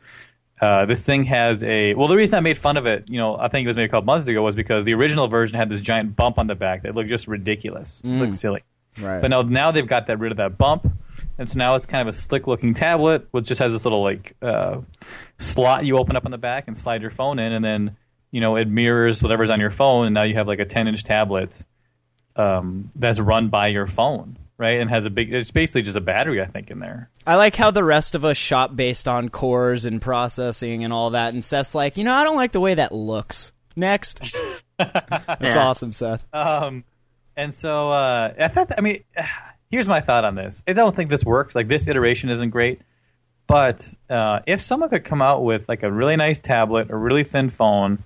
[0.61, 2.09] Uh, this thing has a well.
[2.09, 3.89] The reason I made fun of it, you know, I think it was maybe a
[3.89, 6.83] couple months ago, was because the original version had this giant bump on the back
[6.83, 8.63] that looked just ridiculous, It looked silly.
[9.01, 9.21] Right.
[9.21, 10.91] But now, now they've got that rid of that bump,
[11.39, 14.35] and so now it's kind of a slick-looking tablet, which just has this little like
[14.43, 14.81] uh,
[15.39, 17.97] slot you open up on the back and slide your phone in, and then
[18.33, 21.05] you know it mirrors whatever's on your phone, and now you have like a 10-inch
[21.05, 21.57] tablet
[22.35, 24.81] um, that's run by your phone, right?
[24.81, 25.33] And has a big.
[25.33, 27.09] It's basically just a battery, I think, in there.
[27.27, 31.11] I like how the rest of us shop based on cores and processing and all
[31.11, 33.53] that, and Seth's like, you know, I don't like the way that looks.
[33.77, 34.21] Next.
[34.79, 35.59] That's Yeah.
[35.59, 36.25] awesome, Seth.
[36.35, 36.85] Um,
[37.37, 38.73] and so uh, I thought.
[38.77, 39.05] I mean,
[39.71, 40.63] here's my thought on this.
[40.67, 41.55] I don't think this works.
[41.55, 42.81] Like this iteration isn't great,
[43.47, 47.23] but uh, if someone could come out with like a really nice tablet, a really
[47.25, 48.03] thin phone,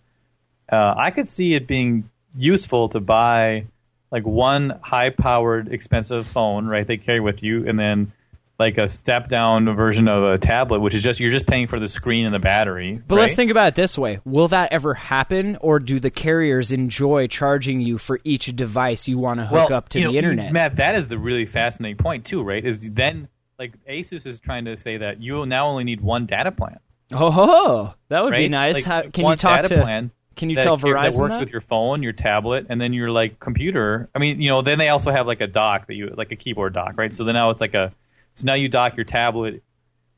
[0.70, 3.64] uh, I could see it being useful to buy
[4.12, 6.87] like one high-powered, expensive phone, right?
[6.87, 8.12] They carry with you, and then
[8.59, 11.88] like a step-down version of a tablet, which is just you're just paying for the
[11.88, 13.01] screen and the battery.
[13.09, 14.20] But let's think about it this way.
[14.25, 19.18] Will that ever happen, or do the carriers enjoy charging you for each device you
[19.18, 20.53] want to hook up to the know, internet?
[20.53, 22.64] Matt, that is the really fascinating point too, right?
[22.64, 26.27] Is then like Asus is trying to say that you will now only need one
[26.27, 26.79] data plan,
[27.12, 28.75] oh, that would be nice.
[28.75, 29.83] Like, How, can you talk data to?
[29.83, 31.40] plan Can you that tell ca- Verizon that works that?
[31.40, 34.08] with your phone, your tablet, and then your like computer?
[34.14, 36.36] I mean, you know, then they also have like a dock that you like a
[36.36, 37.14] keyboard dock, right?
[37.14, 37.92] So then now it's like a
[38.34, 39.62] so now you dock your tablet,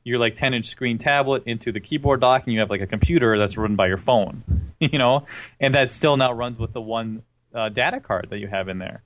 [0.03, 2.87] your like 10 inch screen tablet into the keyboard dock, and you have like a
[2.87, 4.43] computer that's run by your phone,
[4.79, 5.25] you know,
[5.59, 7.23] and that still now runs with the one
[7.53, 9.01] uh, data card that you have in there.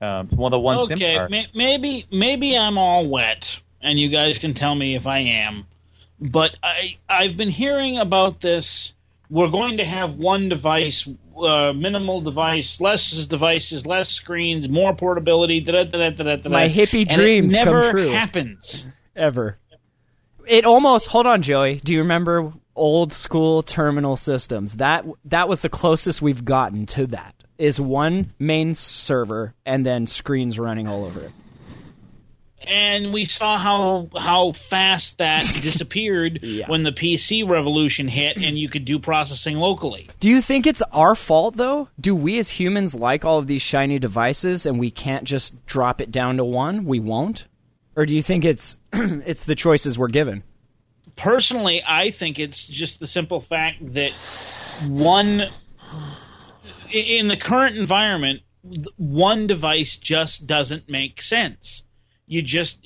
[0.00, 1.30] Um, of the one SIM okay, card.
[1.30, 5.66] may- maybe maybe I'm all wet, and you guys can tell me if I am.
[6.20, 8.94] But I I've been hearing about this.
[9.30, 15.60] We're going to have one device, uh, minimal device, less devices, less screens, more portability.
[15.60, 18.08] Da, da, da, da, da, da, My hippie and dreams it come never true.
[18.08, 18.86] happens.
[19.14, 19.56] ever.
[20.46, 21.08] It almost.
[21.08, 21.76] Hold on, Joey.
[21.84, 24.76] Do you remember old school terminal systems?
[24.76, 27.34] That that was the closest we've gotten to that.
[27.58, 31.32] Is one main server and then screens running all over it.
[32.66, 36.66] And we saw how how fast that disappeared Yeah.
[36.68, 40.08] when the PC revolution hit, and you could do processing locally.
[40.20, 41.88] Do you think it's our fault though?
[42.00, 46.00] Do we as humans like all of these shiny devices and we can't just drop
[46.00, 46.84] it down to one?
[46.84, 47.46] We won't?
[47.96, 50.42] Or do you think it's it's the choices we're given?
[51.16, 54.12] Personally, I think it's just the simple fact that
[54.86, 55.44] one
[56.92, 58.42] in the current environment,
[58.96, 61.82] one device just doesn't make sense.
[62.28, 62.78] You just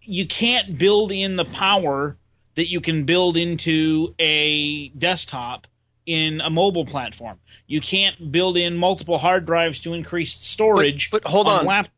[0.00, 2.16] you can't build in the power
[2.54, 5.66] that you can build into a desktop
[6.06, 7.38] in a mobile platform.
[7.66, 11.10] You can't build in multiple hard drives to increase storage.
[11.10, 11.66] but hold on.
[11.66, 11.88] lap-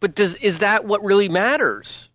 [0.00, 2.08] But does is that what really matters?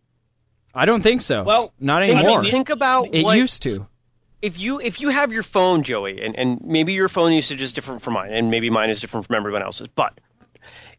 [0.73, 1.43] I don't think so.
[1.43, 2.43] Well, not I mean, anymore.
[2.43, 3.87] Think about it what, used to.
[4.41, 7.73] if you if you have your phone, Joey, and, and maybe your phone usage is
[7.73, 10.19] different from mine, and maybe mine is different from everyone else's, but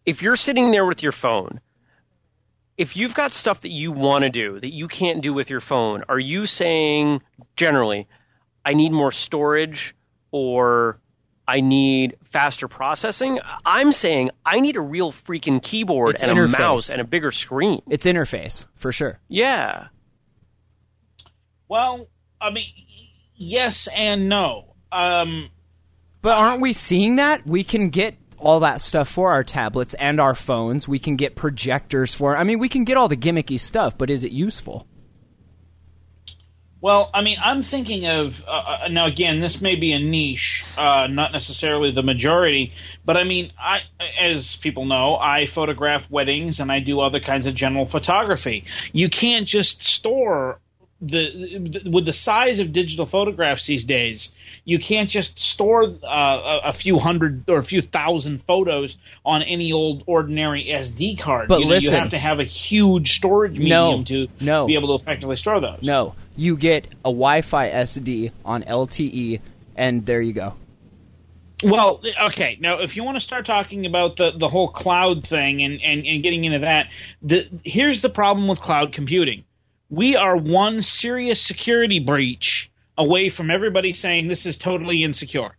[0.04, 1.60] if you're sitting there with your phone,
[2.78, 5.60] if you've got stuff that you want to do that you can't do with your
[5.60, 7.20] phone, are you saying
[7.56, 8.06] generally,
[8.64, 9.94] I need more storage
[10.30, 11.00] or
[11.46, 13.40] I need faster processing?
[13.66, 16.54] I'm saying I need a real freaking keyboard It's and interface.
[16.54, 17.82] a mouse and a bigger screen.
[17.90, 19.18] It's interface for sure.
[19.28, 19.88] Yeah.
[21.68, 22.06] Well,
[22.40, 22.66] I mean,
[23.34, 24.74] yes and no.
[24.92, 25.50] Um,
[26.22, 27.46] But aren't we seeing that?
[27.46, 30.88] We can get all that stuff for our tablets and our phones.
[30.88, 32.36] We can get projectors for.
[32.36, 34.86] I mean, we can get all the gimmicky stuff, but is it useful?
[36.80, 39.06] well, I mean, I'm thinking of uh, uh, now.
[39.06, 42.72] Again, this may be a niche, uh, not necessarily the majority,
[43.04, 43.80] but I mean, I,
[44.20, 48.64] as people know, I photograph weddings and I do other kinds of general photography.
[48.92, 50.60] You can't just store
[51.00, 54.30] the, the with the size of digital photographs these days.
[54.64, 59.42] You can't just store uh, a, a few hundred or a few thousand photos on
[59.42, 61.48] any old ordinary SD card.
[61.48, 61.92] But you, know, listen.
[61.92, 64.66] you have to have a huge storage medium No, to no.
[64.66, 65.82] be able to effectively store those.
[65.82, 69.40] No, you get a Wi-Fi SD on LTE,
[69.76, 70.54] and there you go.
[71.62, 72.56] Well, okay.
[72.60, 76.06] Now, if you want to start talking about the, the whole cloud thing and, and,
[76.06, 76.88] and getting into that,
[77.20, 79.44] the, here's the problem with cloud computing.
[79.90, 85.56] We are one serious security breach away from everybody saying this is totally insecure.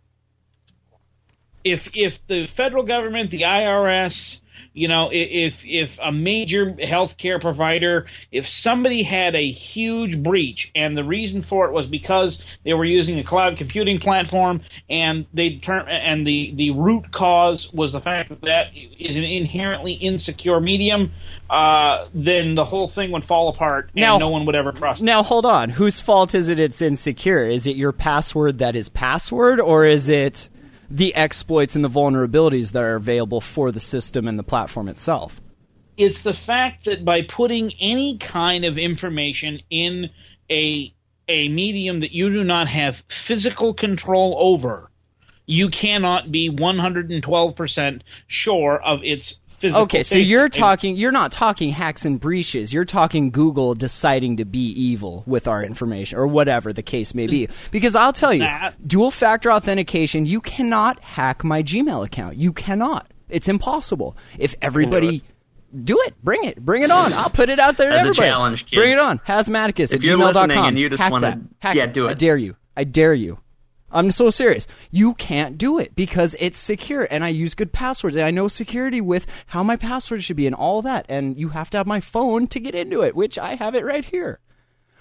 [1.64, 4.40] If if the federal government, the IRS,
[4.72, 10.96] You know, if if a major healthcare provider, if somebody had a huge breach, and
[10.96, 15.56] the reason for it was because they were using a cloud computing platform, and they
[15.56, 20.60] term and the the root cause was the fact that that is an inherently insecure
[20.60, 21.12] medium,
[21.48, 25.02] uh, then the whole thing would fall apart, and Now- no one would ever trust.
[25.02, 25.70] Now hold on.
[25.70, 26.60] Whose fault is it?
[26.60, 27.46] It's insecure.
[27.46, 30.48] Is it your password that is password, or is it
[30.90, 35.40] the exploits and the vulnerabilities that are available for the system and the platform itself?
[36.00, 40.10] it's the fact that by putting any kind of information in
[40.50, 40.92] a
[41.28, 44.90] a medium that you do not have physical control over,
[45.46, 50.96] you cannot be 112% sure of its physical Okay, so you're And- talking.
[50.96, 52.72] You're not talking hacks and breaches.
[52.72, 57.26] You're talking Google deciding to be evil with our information, or whatever the case may
[57.26, 57.48] be.
[57.70, 60.26] Because I'll tell you, That- dual factor authentication.
[60.26, 62.36] You cannot hack my Gmail account.
[62.36, 63.06] You cannot.
[63.28, 64.16] It's impossible.
[64.38, 65.22] If everybody.
[65.84, 66.14] Do it.
[66.24, 66.58] Bring it.
[66.64, 67.12] Bring it on.
[67.12, 68.74] I'll put it out there to As a challenge, kids.
[68.76, 69.20] Bring it on.
[69.20, 70.48] Hazmaticus If at you're gmail.com.
[70.48, 71.38] listening and you just wanna- that.
[71.60, 71.92] Hack yeah, it.
[71.92, 72.18] do I it.
[72.18, 72.56] dare you.
[72.76, 73.38] I dare you.
[73.92, 74.66] I'm so serious.
[74.90, 78.48] You can't do it because it's secure and I use good passwords and I know
[78.48, 81.06] security with how my password should be and all that.
[81.08, 83.84] And you have to have my phone to get into it, which I have it
[83.84, 84.38] right here.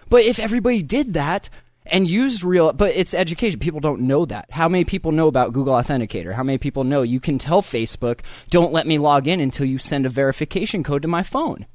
[0.09, 1.49] But if everybody did that
[1.85, 3.59] and used real, but it's education.
[3.59, 4.51] People don't know that.
[4.51, 6.33] How many people know about Google Authenticator?
[6.33, 9.77] How many people know you can tell Facebook, don't let me log in until you
[9.77, 11.65] send a verification code to my phone?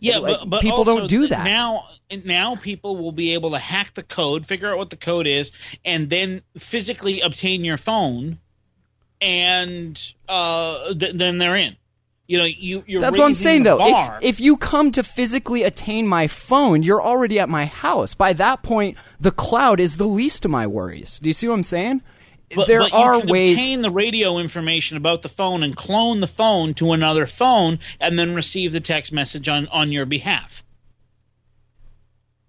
[0.00, 1.44] Yeah, Like, but, but people also don't do that.
[1.44, 1.84] now.
[2.24, 5.50] Now people will be able to hack the code, figure out what the code is,
[5.84, 8.38] and then physically obtain your phone,
[9.20, 11.76] and uh, th- then they're in.
[12.28, 13.78] You know, you you're That's what I'm saying, though.
[13.80, 18.12] If, if you come to physically attain my phone, you're already at my house.
[18.12, 21.18] By that point, the cloud is the least of my worries.
[21.18, 22.02] Do you see what I'm saying?
[22.54, 23.58] But, there but are ways.
[23.58, 28.18] obtain the radio information about the phone and clone the phone to another phone, and
[28.18, 30.64] then receive the text message on, on your behalf.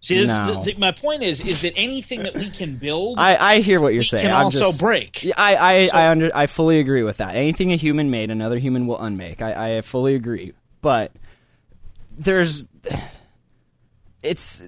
[0.01, 0.62] See, this, No.
[0.63, 3.93] th- my point is is that anything that we can build, I, I hear what
[3.93, 4.23] you're saying.
[4.23, 5.27] can I'm also just- break.
[5.35, 7.35] I I So- I, under, I fully agree with that.
[7.35, 9.41] Anything a human made, another human will unmake.
[9.41, 10.53] I, I fully agree.
[10.81, 11.12] But
[12.17, 12.65] there's
[14.23, 14.62] it's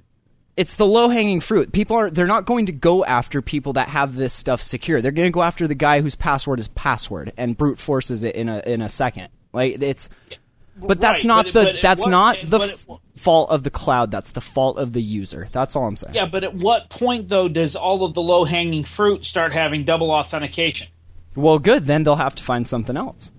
[0.61, 1.71] it's the low hanging fruit.
[1.71, 5.01] People are they're not going to go after people that have this stuff secure.
[5.01, 8.35] They're going to go after the guy whose password is password and brute forces it
[8.35, 9.29] in a in a second.
[9.53, 10.07] Like it's
[10.77, 12.85] but that's Right, not but- the at that's what- not the f-
[13.17, 14.11] fault of the cloud.
[14.11, 15.47] That's the fault of the user.
[15.51, 16.13] That's all I'm saying.
[16.15, 19.83] Yeah, but at what point though does all of the low hanging fruit start having
[19.83, 20.87] double authentication?
[21.35, 21.85] Well, good.
[21.85, 23.31] Then they'll have to find something else.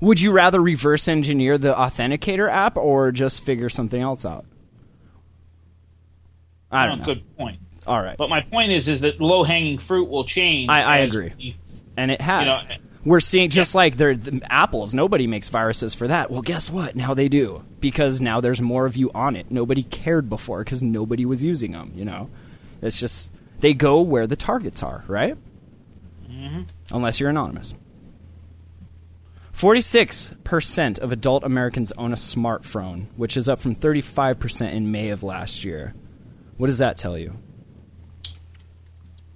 [0.00, 4.44] Would you rather reverse engineer the Authenticator app or just figure something else out?
[6.74, 7.04] I don't know.
[7.06, 7.60] Good point.
[7.86, 8.16] All right.
[8.16, 10.68] But my point is, is that low hanging fruit will change.
[10.70, 11.32] I- I agree.
[11.38, 11.56] we-
[11.96, 12.62] and it has.
[12.62, 14.94] You know, We're seeing just like they're the apples.
[14.94, 16.30] Nobody makes viruses for that.
[16.30, 16.96] Well, guess what?
[16.96, 19.50] Now they do because now there's more of you on it.
[19.50, 21.92] Nobody cared before because nobody was using them.
[21.94, 22.30] You know,
[22.80, 25.36] it's just they go where the targets are, right?
[26.28, 26.62] Mm-hmm.
[26.92, 27.74] Unless you're anonymous.
[29.52, 34.90] Forty-six percent of adult Americans own a smartphone, which is up from thirty-five percent in
[34.90, 35.94] May of last year.
[36.56, 37.36] What does that tell you?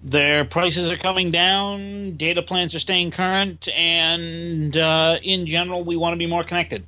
[0.02, 5.96] their prices are coming down, data plans are staying current, and uh, in general, we
[5.96, 6.86] want to be more connected.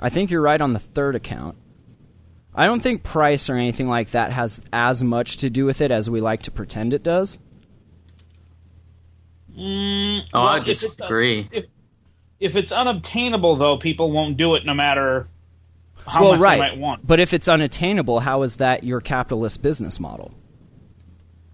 [0.00, 1.56] I think you're right on the third account.
[2.54, 5.90] I don't think price or anything like that has as much to do with it
[5.90, 7.38] as we like to pretend it does.
[9.56, 11.48] Mm, Oh, I well, if it's, uh, disagree.
[11.52, 11.64] If,
[12.40, 15.28] if it's unobtainable, though, people won't do it no matter
[16.06, 16.56] how well, much right.
[16.56, 17.06] they might want.
[17.06, 20.32] But if it's unattainable, how is that your capitalist business model?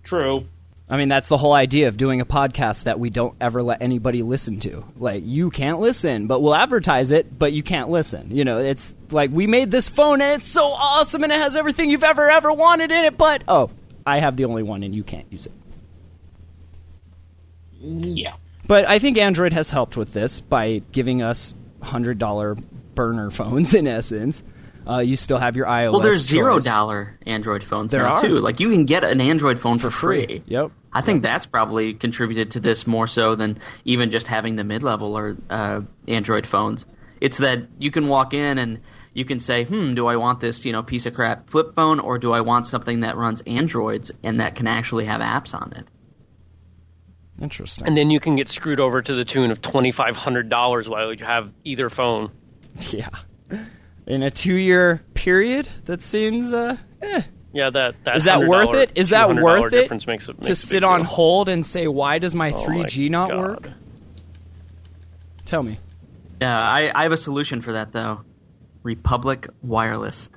[0.05, 0.47] True.
[0.91, 3.83] I mean, that's the whole idea of doing a podcast that we don't ever let
[3.83, 4.85] anybody listen to.
[4.97, 8.35] Like, you can't listen, but we'll advertise it, but you can't listen.
[8.35, 11.57] You know, it's like we made this phone and it's so awesome and it has
[11.57, 13.71] everything you've ever, ever wanted in it, but oh,
[14.07, 15.53] I have the only one and you can't use it.
[17.81, 18.37] Yeah.
[18.67, 22.57] But I think Android has helped with this by giving us hundred dollar
[22.99, 23.73] burner phones.
[23.81, 24.43] In essence,
[24.89, 25.93] uh, you still have your iOS.
[25.93, 26.65] Well, there's zero choice.
[26.65, 28.21] dollar Android phones There now are.
[28.23, 28.39] too.
[28.41, 30.27] Like you can get an Android phone for free.
[30.27, 30.43] free.
[30.47, 30.73] Yep.
[30.93, 35.17] I think that's probably contributed to this more so than even just having the mid-level
[35.17, 36.87] or uh, Android phones.
[37.21, 38.81] It's that you can walk in and
[39.13, 42.01] you can say, "Hmm, do I want this, you know, piece of crap flip phone,
[42.01, 45.73] or do I want something that runs Androids and that can actually have apps on
[45.77, 45.87] it?"
[47.41, 47.87] Interesting.
[47.87, 50.89] And then you can get screwed over to the tune of twenty five hundred dollars
[50.89, 52.31] while you have either phone.
[52.91, 53.09] yeah.
[54.07, 56.53] In a two year period, that seems.
[56.53, 57.23] Uh, eh.
[57.53, 58.93] Yeah, that, that Is that worth it?
[58.95, 61.09] Is that worth it difference makes, it makes to sit big on deal.
[61.09, 63.39] hold and say, "Why does my Oh 3G my not God.
[63.39, 63.71] work?"
[65.45, 65.79] Tell me.
[66.43, 68.21] Yeah, I, I have a solution for that though.
[68.83, 70.29] Republic Wireless.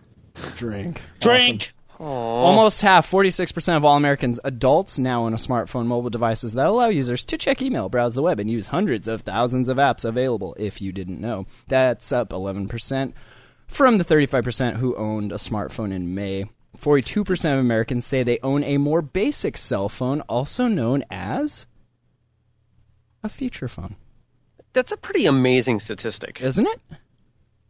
[0.56, 1.02] Drink.
[1.20, 1.74] Drink.
[2.06, 6.88] Almost half, 46% of all Americans adults now own a smartphone mobile devices that allow
[6.88, 10.56] users to check email, browse the web, and use hundreds of thousands of apps available,
[10.58, 11.46] if you didn't know.
[11.68, 13.14] That's up 11%
[13.68, 16.46] from the 35% who owned a smartphone in May.
[16.78, 21.68] 42% of Americans say they own a more basic cell phone, also known as
[23.24, 23.96] a feature phone.
[24.74, 26.42] That's a pretty amazing statistic.
[26.42, 26.82] Isn't it?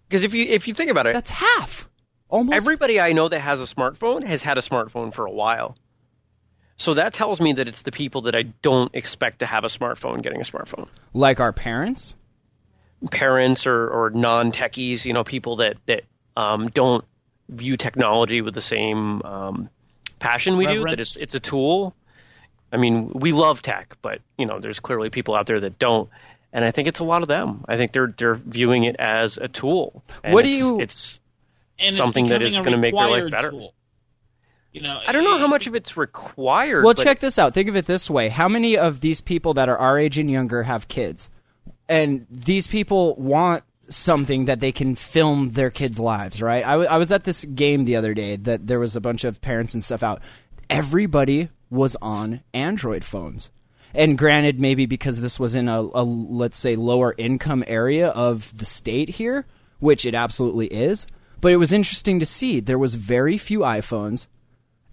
[0.07, 1.89] Because if you if you think about it, That's half.
[2.31, 2.55] Almost.
[2.55, 5.75] everybody I know that has a smartphone has had a smartphone for a while.
[6.77, 9.67] So that tells me that it's the people that I don't expect to have a
[9.67, 10.87] smartphone getting a smartphone.
[11.13, 12.15] like our parents.
[13.11, 16.03] Parents or, or non techies, you know, people that that
[16.37, 17.03] um, don't
[17.49, 19.69] view technology with the same um,
[20.19, 20.83] passion we do.
[20.85, 21.95] That it's it's a tool.
[22.71, 26.09] I mean, we love tech, but you know, there's clearly people out there that don't.
[26.53, 27.65] And I think it's a lot of them.
[27.67, 30.03] I think they're they're viewing it as a tool.
[30.23, 31.19] What do you- It's
[31.81, 33.51] And Something that is gonna make their life better.
[33.51, 33.73] tool.
[34.71, 36.85] You know, I don't know how much of it's required.
[36.85, 37.53] Well, but check this out.
[37.53, 40.31] Think of it this way: How many of these people that are our age and
[40.31, 41.29] younger have kids,
[41.89, 46.41] and these people want something that they can film their kids' lives?
[46.41, 46.65] Right?
[46.65, 49.25] I, w- I was at this game the other day that there was a bunch
[49.25, 50.21] of parents and stuff out.
[50.69, 53.51] Everybody was on Android phones.
[53.93, 58.57] And granted, maybe because this was in a, a let's say lower income area of
[58.57, 59.45] the state here,
[59.79, 61.07] which it absolutely is.
[61.41, 64.27] But it was interesting to see there was very few iPhones,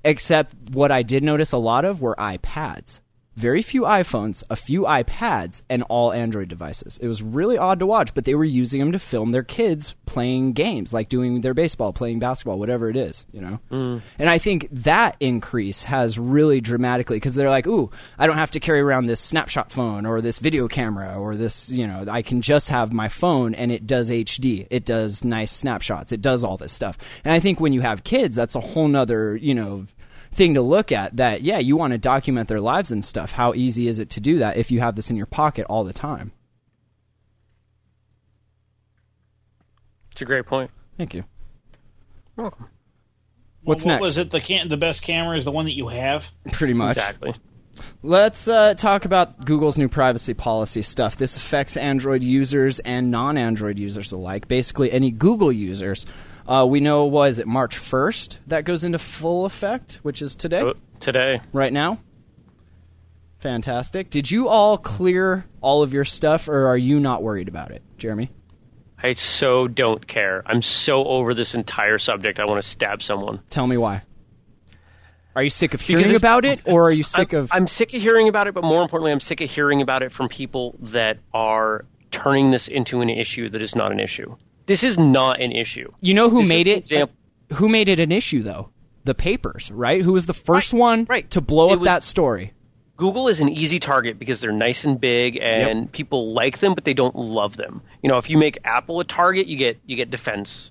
[0.02, 3.00] except what I did notice a lot of were iPads.
[3.38, 6.98] Very few iPhones, a few iPads, and all Android devices.
[6.98, 9.94] It was really odd to watch, but they were using them to film their kids
[10.06, 13.60] playing games, like doing their baseball, playing basketball, whatever it is, you know?
[13.70, 14.02] Mm.
[14.18, 18.50] And I think that increase has really dramatically, because they're like, ooh, I don't have
[18.50, 22.22] to carry around this snapshot phone or this video camera or this, you know, I
[22.22, 24.66] can just have my phone and it does HD.
[24.68, 26.10] It does nice snapshots.
[26.10, 26.98] It does all this stuff.
[27.22, 29.84] And I think when you have kids, that's a whole nother, you know,
[30.38, 33.52] thing to look at that yeah you want to document their lives and stuff how
[33.54, 35.92] easy is it to do that if you have this in your pocket all the
[35.92, 36.32] time
[40.12, 40.70] it's a great point.
[40.96, 41.24] thank you
[42.36, 42.66] You're welcome.
[43.62, 45.88] what's what next Was it the can- the best camera is the one that you
[45.88, 46.24] have?
[46.52, 47.34] pretty much Exactly.
[48.02, 53.78] let's uh, talk about google's new privacy policy stuff this affects android users and non-android
[53.78, 56.06] users alike basically any google users
[56.48, 60.60] uh, we know was it march 1st that goes into full effect which is today
[60.60, 62.00] Uh, Today, right now
[63.38, 67.70] fantastic did you all clear all of your stuff or are you not worried about
[67.70, 68.30] it jeremy
[69.00, 70.42] I so don't care.
[70.44, 72.40] I'm so over this entire subject.
[72.40, 73.40] I want to stab someone.
[73.48, 74.02] Tell me why.
[75.36, 77.50] Are you sick of hearing about it, or are you sick I'm, of?
[77.52, 80.10] I'm sick of hearing about it, but more importantly, I'm sick of hearing about it
[80.10, 84.34] from people that are turning this into an issue that is not an issue.
[84.68, 85.90] This is not an issue.
[86.00, 86.78] you know who This made it?
[86.78, 87.16] example-
[87.54, 88.68] Who made it an issue though?
[89.04, 90.02] The papers, right?
[90.02, 91.30] Who was the first Right, one right.
[91.32, 92.52] to blow It up was- that story?
[92.98, 96.84] Google is an easy target because they're nice and big and people like them, but
[96.84, 97.80] they don't love them.
[98.02, 100.70] You know, if you make Apple a target, you get you get defense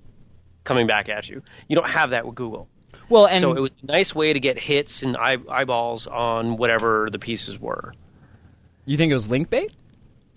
[0.65, 1.41] coming back at you.
[1.69, 2.67] You don't have that with Google.
[3.09, 6.57] Well, and so it was a nice way to get hits and eye, eyeballs on
[6.57, 7.93] whatever the pieces were.
[8.85, 9.71] you think it was link bait?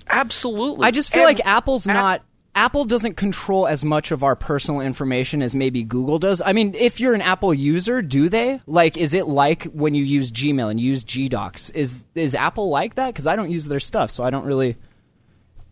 [0.09, 0.87] Absolutely.
[0.87, 2.23] I just feel Every- like Apple's App- not.
[2.61, 6.43] Apple doesn't control as much of our personal information as maybe Google does.
[6.45, 8.61] I mean, if you're an Apple user, do they?
[8.67, 11.75] Like, is it like when you use Gmail and use GDocs?
[11.75, 13.07] Is is Apple like that?
[13.07, 14.77] Because I don't use their stuff, so I don't really.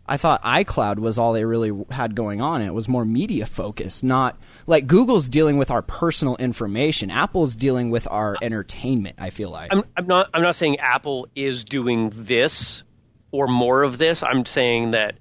[0.07, 2.63] I thought iCloud was all they really had going on.
[2.63, 7.11] It was more media focused, not like Google's dealing with our personal information.
[7.11, 9.17] Apple's dealing with our entertainment.
[9.19, 9.69] I feel like.
[9.71, 10.31] I'm, I'm not.
[10.33, 12.81] I'm not saying Apple is doing this
[13.29, 14.23] or more of this.
[14.23, 15.19] I'm saying that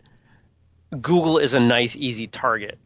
[0.91, 2.78] Google is a nice, easy target,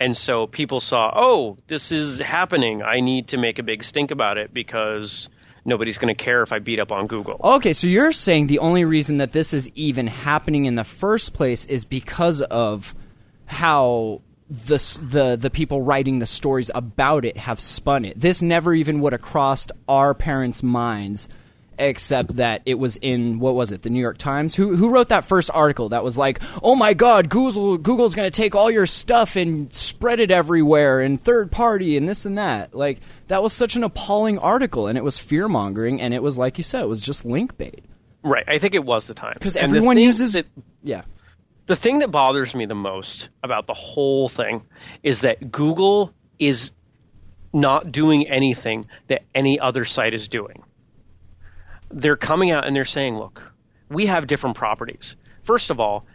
[0.00, 2.82] and so people saw, oh, this is happening.
[2.82, 5.28] I need to make a big stink about it because
[5.64, 7.40] nobody's going to care if I beat up on Google.
[7.42, 11.34] Okay, so you're saying the only reason that this is even happening in the first
[11.34, 12.94] place is because of
[13.44, 18.20] how the the the people writing the stories about it have spun it.
[18.20, 21.28] This never even would have crossed our parents' minds
[21.78, 24.54] except that it was in what was it the new york times?
[24.54, 28.30] Who who wrote that first article that was like oh my god google google's going
[28.30, 32.38] to take all your stuff and spread it everywhere and third party and this and
[32.38, 32.74] that.
[32.74, 36.38] Like that was such an appalling article and it was fear mongering and it was
[36.38, 37.84] like you said it was just link bait.
[38.22, 38.44] Right.
[38.46, 40.46] I think it was the time because everyone uses it
[40.82, 41.02] yeah.
[41.66, 44.62] the thing that bothers me the most about the whole thing
[45.02, 46.72] is that Google is
[47.52, 50.62] not doing anything that any other site is doing.
[51.92, 53.42] They're coming out and they're saying, look,
[53.88, 55.16] we have different properties.
[55.42, 56.06] First of all,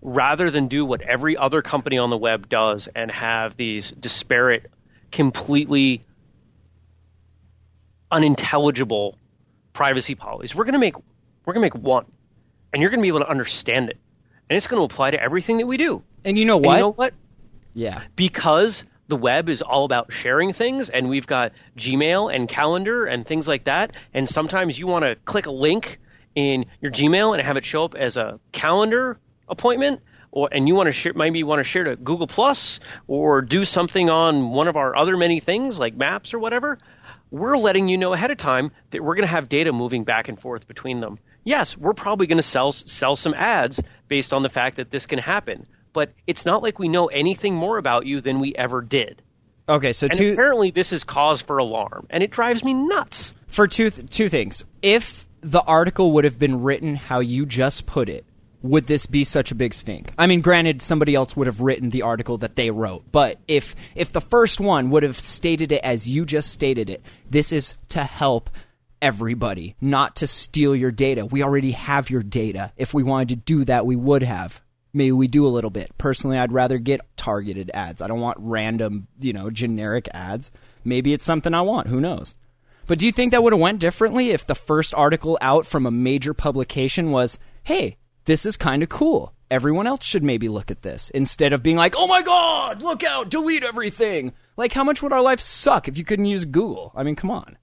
[0.00, 4.70] rather than do what every other company on the web does and have these disparate,
[5.12, 6.02] completely
[8.10, 9.16] unintelligible
[9.72, 10.54] privacy policies.
[10.54, 10.96] We're going to make
[11.44, 12.06] we're going to make one,
[12.72, 13.98] and you're going to be able to understand it,
[14.48, 16.02] and it's going to apply to everything that we do.
[16.24, 16.76] And you know And what?
[16.76, 17.14] you know what?
[17.74, 18.02] yeah.
[18.14, 23.26] because the web is all about sharing things and we've got Gmail and calendar and
[23.26, 25.98] things like that and sometimes you want to click a link
[26.34, 29.18] in your Gmail and have it show up as a calendar
[29.50, 30.00] appointment
[30.30, 33.42] or and you want to share maybe you want to share to Google Plus or
[33.42, 36.78] do something on one of our other many things like maps or whatever
[37.30, 40.28] we're letting you know ahead of time that we're going to have data moving back
[40.30, 41.18] and forth between them.
[41.44, 45.06] Yes, we're probably going to sell sell some ads based on the fact that this
[45.06, 48.80] can happen, but it's not like we know anything more about you than we ever
[48.80, 49.22] did.
[49.68, 53.34] Okay, so And two apparently, this is cause for alarm, and it drives me nuts.
[53.46, 54.64] for two th- two things.
[54.82, 58.24] If the article would have been written how you just put it,
[58.62, 60.12] would this be such a big stink?
[60.18, 63.74] I mean, granted, somebody else would have written the article that they wrote, but if
[63.94, 67.74] if the first one would have stated it as you just stated it, this is
[67.90, 68.50] to help
[69.00, 71.26] everybody, not to steal your data.
[71.26, 72.72] We already have your data.
[72.76, 74.60] If we wanted to do that, we would have.
[74.94, 75.96] Maybe we do a little bit.
[75.96, 78.02] Personally, I'd rather get targeted ads.
[78.02, 80.50] I don't want random, you know, generic ads.
[80.84, 81.88] Maybe it's something I want.
[81.88, 82.34] Who knows?
[82.86, 85.86] But do you think that would have went differently if the first article out from
[85.86, 89.32] a major publication was, "Hey, this is kind of cool.
[89.50, 93.02] Everyone else should maybe look at this." Instead of being like, "Oh my god, look
[93.02, 96.92] out, delete everything." Like how much would our life suck if you couldn't use Google?
[96.94, 97.56] I mean, come on.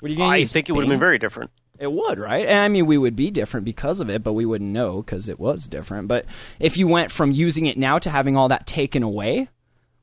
[0.00, 1.52] What are you I think it would have been very different.
[1.82, 2.46] It would, right?
[2.46, 5.28] And I mean, we would be different because of it, but we wouldn't know because
[5.28, 6.06] it was different.
[6.06, 6.26] But
[6.60, 9.48] if you went from using it now to having all that taken away,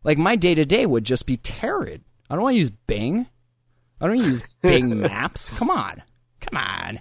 [0.03, 2.01] like my day to day would just be terrid.
[2.29, 3.27] I don't want to use Bing.
[4.01, 5.51] I don't use Bing Maps.
[5.51, 6.03] Come on,
[6.41, 6.99] come on.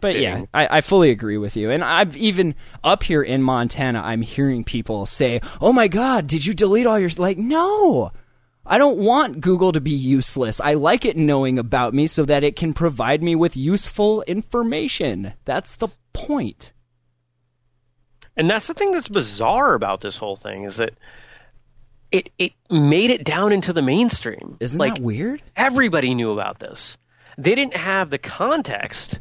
[0.00, 1.70] But yeah, I, I fully agree with you.
[1.70, 6.46] And I've even up here in Montana, I'm hearing people say, "Oh my God, did
[6.46, 8.10] you delete all your?" Like, no,
[8.66, 10.60] I don't want Google to be useless.
[10.60, 15.32] I like it knowing about me so that it can provide me with useful information.
[15.44, 16.72] That's the point.
[18.36, 20.94] And that's the thing that's bizarre about this whole thing is that
[22.12, 24.56] it it made it down into the mainstream.
[24.60, 25.42] Isn't like that weird?
[25.56, 26.96] everybody knew about this.
[27.38, 29.18] They didn't have the context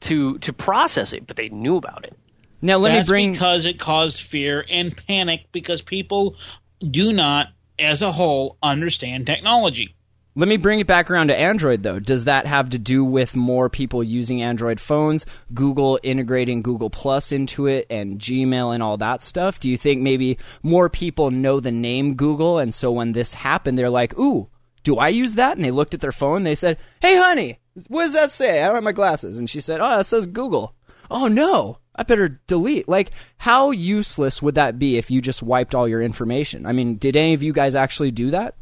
[0.00, 2.14] to to process it, but they knew about it.
[2.62, 3.32] Now let That's me bring.
[3.32, 6.36] because it caused fear and panic because people
[6.80, 7.48] do not,
[7.80, 9.94] as a whole, understand technology.
[10.36, 11.98] Let me bring it back around to Android, though.
[11.98, 17.32] Does that have to do with more people using Android phones, Google integrating Google Plus
[17.32, 19.58] into it, and Gmail and all that stuff?
[19.58, 23.76] Do you think maybe more people know the name Google, and so when this happened,
[23.76, 24.48] they're like, ooh,
[24.84, 25.56] do I use that?
[25.56, 27.58] And they looked at their phone, they said, hey, honey,
[27.88, 28.62] what does that say?
[28.62, 29.38] I don't have my glasses.
[29.38, 30.74] And she said, oh, it says Google.
[31.10, 32.88] Oh, no, I better delete.
[32.88, 36.66] Like, how useless would that be if you just wiped all your information?
[36.66, 38.54] I mean, did any of you guys actually do that?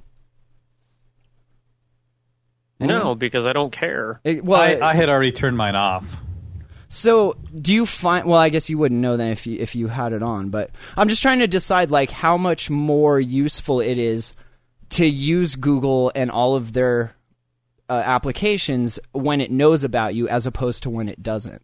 [2.81, 4.21] No, because I don't care.
[4.25, 6.17] It- well, I, I had already turned mine off.
[6.91, 8.25] So, do you find?
[8.27, 10.49] Well, I guess you wouldn't know then if you if you had it on.
[10.49, 14.33] But I'm just trying to decide like how much more useful it is
[14.91, 17.15] to use Google and all of their
[17.91, 21.61] uh, applications when it knows about you, as opposed to when it doesn't.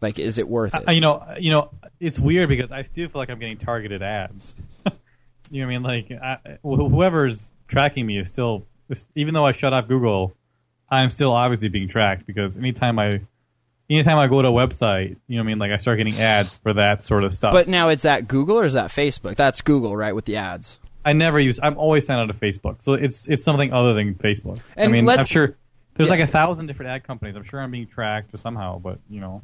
[0.00, 0.88] Like, is it worth it?
[0.88, 4.02] Uh, you know, you know, it's weird because I still feel like I'm getting targeted
[4.02, 4.54] ads.
[5.50, 5.82] you know what I mean?
[5.82, 8.64] Like I, wh- whoever's tracking me is still,
[9.14, 10.34] even though I shut off Google,
[10.88, 13.20] I'm still obviously being tracked because anytime I,
[13.88, 15.58] anytime I go to a website, you know what I mean?
[15.58, 17.52] Like I start getting ads for that sort of stuff.
[17.52, 19.36] but now is that Google or is that Facebook?
[19.36, 20.14] That's Google, right?
[20.14, 20.78] With the ads.
[21.04, 21.58] I never use.
[21.62, 24.60] I'm always signed out of Facebook, so it's it's something other than Facebook.
[24.76, 25.56] And I mean, I'm sure
[25.94, 26.16] there's Yeah.
[26.16, 27.36] like a thousand different ad companies.
[27.36, 29.42] I'm sure I'm being tracked somehow, but you know.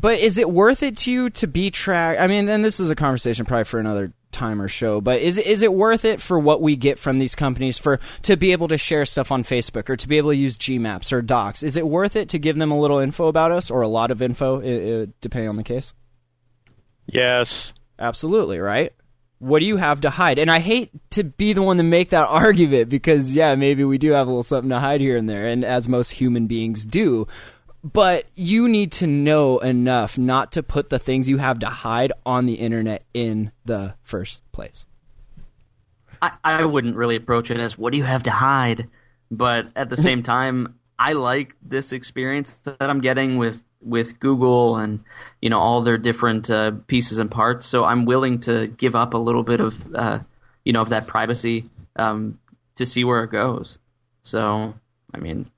[0.00, 2.20] But is it worth it to you to be tracked?
[2.20, 5.00] I mean, then this is a conversation probably for another time or show.
[5.00, 8.36] But is is it worth it for what we get from these companies for to
[8.36, 11.22] be able to share stuff on Facebook or to be able to use Gmaps or
[11.22, 11.62] Docs?
[11.62, 14.10] Is it worth it to give them a little info about us or a lot
[14.10, 15.94] of info, i i depending on the case?
[17.06, 17.72] Yes.
[17.98, 18.92] Absolutely, right?
[19.38, 20.38] What do you have to hide?
[20.38, 23.98] And I hate to be the one to make that argument because, yeah, maybe we
[23.98, 26.84] do have a little something to hide here and there, and as most human beings
[26.84, 27.26] do.
[27.92, 32.12] But you need to know enough not to put the things you have to hide
[32.24, 34.86] on the internet in the first place.
[36.20, 38.88] I, I wouldn't really approach it as what do you have to hide,
[39.30, 44.76] but at the same time, I like this experience that I'm getting with with Google
[44.76, 45.04] and
[45.40, 47.66] you know all their different uh, pieces and parts.
[47.66, 50.18] So I'm willing to give up a little bit of uh,
[50.64, 52.40] you know of that privacy um,
[52.74, 53.78] to see where it goes.
[54.22, 54.74] So
[55.14, 55.50] I mean,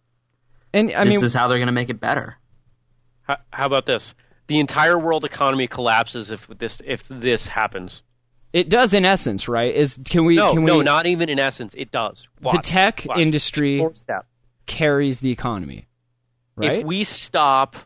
[0.73, 2.37] And I this mean, is how they're going to make it better.
[3.23, 4.15] How, how about this?
[4.47, 8.03] The entire world economy collapses if this if this happens.
[8.53, 9.75] It does in essence, right?
[9.75, 11.75] Is can we No, can no, not even in essence.
[11.77, 12.27] It does.
[12.41, 13.19] the tech Watch.
[13.19, 13.87] industry
[14.67, 15.87] carries the economy.
[16.57, 16.81] Right?
[16.81, 17.77] If we stop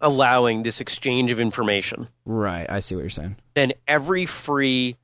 [0.00, 3.36] allowing this exchange of information, right, I see what you're saying.
[3.54, 4.96] then every free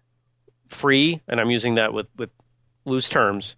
[0.68, 2.30] free and i'm using that with, with
[2.87, 3.57] loose terms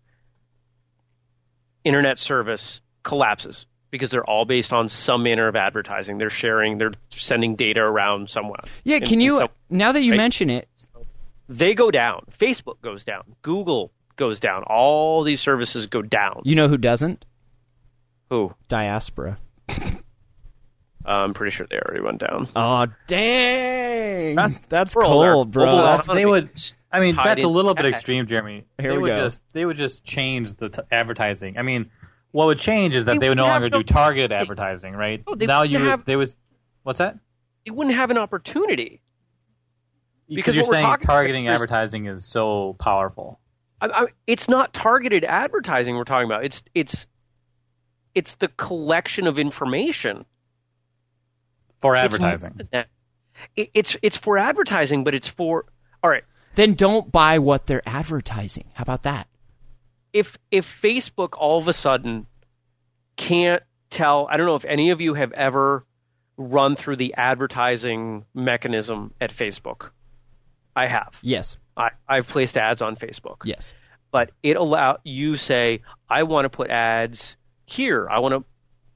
[1.84, 6.90] internet service collapses because they're all based on some manner of advertising they're sharing they're
[7.10, 10.16] sending data around somewhere Yeah, can in you some- now that you right?
[10.16, 10.68] mention it,
[11.48, 16.56] they go down facebook goes down google goes down all these services go down you
[16.56, 17.24] know who doesn't?
[18.30, 19.38] who Diaspora.
[21.04, 24.34] i'm pretty sure they already went down Oh dang.
[24.36, 25.64] That's That's world, our cold, bro.
[25.66, 26.50] global That's- they would.
[26.90, 28.64] I mean, that's a little bit extreme, Jeremy.
[28.80, 29.24] Here they we would go.
[29.24, 31.58] just they would just change the t- advertising.
[31.58, 31.90] I mean,
[32.34, 35.22] what would change is that They they, would no longer no- do targeted advertising, right?
[35.24, 36.36] No, they now you would, have- they was
[36.82, 37.16] what's that?
[37.64, 39.00] You wouldn't have an opportunity
[40.28, 43.38] Because you're saying talking about targeting advertising is so powerful.
[43.80, 46.44] I, I, it's not targeted advertising we're talking about.
[46.44, 47.06] It's it's
[48.16, 50.24] it's the collection of information
[51.80, 52.54] For advertising.
[52.56, 52.88] than that.
[53.54, 55.66] It, it's it's for advertising, but it's for
[56.02, 56.24] all right.
[56.56, 58.64] then don't buy what they're advertising.
[58.74, 59.28] How about that?
[60.14, 62.26] If if Facebook all of a sudden
[63.16, 65.84] can't tell, I don't know if any of you have ever
[66.38, 69.90] run through the advertising mechanism at Facebook.
[70.74, 71.18] I have.
[71.20, 71.58] Yes.
[71.76, 73.42] I, I've placed ads on Facebook.
[73.44, 73.74] Yes.
[74.10, 77.36] but it allow you say I want to put ads
[77.66, 78.08] here.
[78.08, 78.44] I want to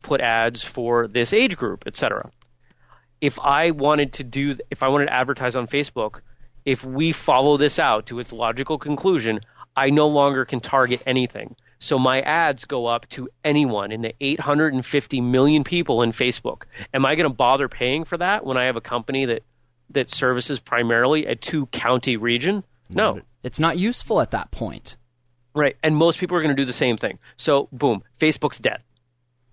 [0.09, 2.31] put ads for this age group, etc.
[3.21, 6.21] If I wanted to do if I wanted to advertise on Facebook,
[6.65, 9.41] if we follow this out to its logical conclusion,
[9.79, 11.55] I no longer can target anything.
[11.79, 16.65] So my ads go up to anyone in the 850 million people in Facebook.
[16.93, 19.43] Am I going to bother paying for that when I have a company that
[19.91, 22.65] that services primarily a two county region?
[22.91, 23.21] No.
[23.43, 24.97] It's not useful at that point.
[25.55, 25.77] Right.
[25.83, 27.19] And most people are going to do the same thing.
[27.37, 28.83] So, boom, Facebook's dead.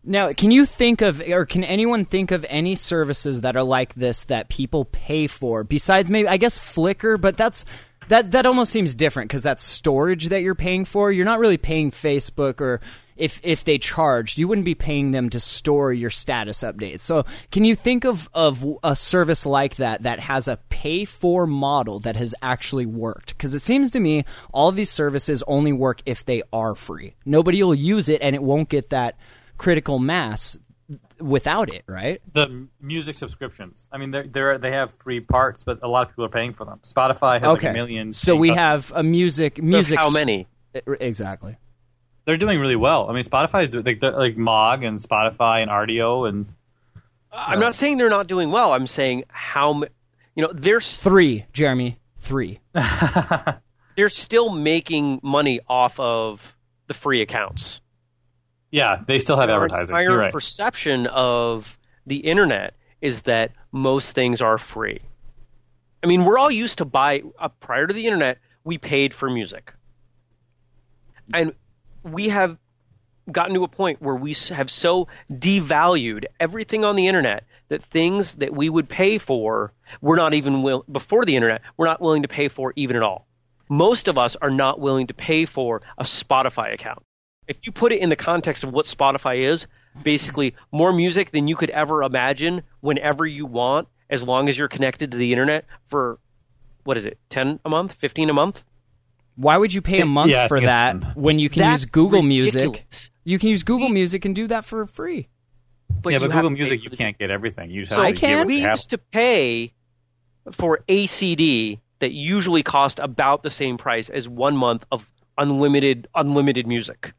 [0.04, 3.96] Now, can you think of, or can anyone think of any services that are like
[3.96, 7.66] this that people pay for besides maybe, I guess, Flickr, but that's.
[8.08, 11.12] That, that almost seems different because that's storage that you're paying for.
[11.12, 12.82] You're not really paying Facebook or
[13.16, 17.00] if if they charged, you wouldn't be paying them to store your status updates.
[17.00, 21.48] So, can you think of of a service like that that has a pay for
[21.48, 23.30] model that has actually worked?
[23.30, 27.16] Because it seems to me all these services only work if they are free.
[27.26, 29.18] Nobody will use it, and it won't get that
[29.58, 30.58] critical mass
[31.20, 32.22] without it, right?
[32.34, 33.88] The music subscriptions.
[33.92, 36.54] I mean, they're, they're they have free parts, but a lot of people are paying
[36.54, 36.80] for them.
[36.84, 38.14] Spotify has like a million.
[38.14, 38.90] So we customers.
[38.90, 40.00] have a music music.
[40.00, 40.48] How many?
[40.74, 41.58] Exactly.
[42.26, 43.10] They're doing really well.
[43.10, 46.48] I mean, Spotify's doing like, like Mog and Spotify and Rdio and
[47.36, 48.74] I'm not uh, saying they're not doing well.
[48.74, 49.90] I'm saying how, m-
[50.36, 52.00] you know, they're Three, Jeremy.
[52.20, 52.60] Three.
[53.96, 56.56] they're still making money off of
[56.88, 57.82] the free accounts.
[58.76, 59.96] Yeah, they still have Our advertising.
[59.96, 60.34] entire You're right.
[60.34, 65.00] perception of the internet is that most things are free.
[66.04, 69.30] I mean, we're all used to buy uh, prior to the internet, we paid for
[69.30, 69.74] music,
[71.34, 71.54] and
[72.04, 72.58] we have
[73.32, 78.36] gotten to a point where we have so devalued everything on the internet that things
[78.36, 79.72] that we would pay for,
[80.02, 83.04] we're not even will before the internet, we're not willing to pay for even at
[83.04, 83.26] all.
[83.70, 87.05] Most of us are not willing to pay for a Spotify account.
[87.48, 89.68] If you put it in the context of what Spotify is,
[90.02, 94.68] basically more music than you could ever imagine whenever you want, as long as you're
[94.68, 96.20] connected to the internet for
[96.84, 98.64] what is it, ten a month, fifteen a month?
[99.36, 101.12] Why would you pay a month Yeah, for that fun.
[101.16, 102.86] when you can That's use Google Music?
[103.24, 105.28] You can use Google Music and do that for free.
[106.02, 107.70] But yeah, but Google Music you can't get everything.
[107.70, 108.38] You just So have I to can.
[108.40, 109.74] what we used to pay
[110.52, 116.68] for ACD that usually cost about the same price as one month of unlimited unlimited
[116.68, 117.14] music.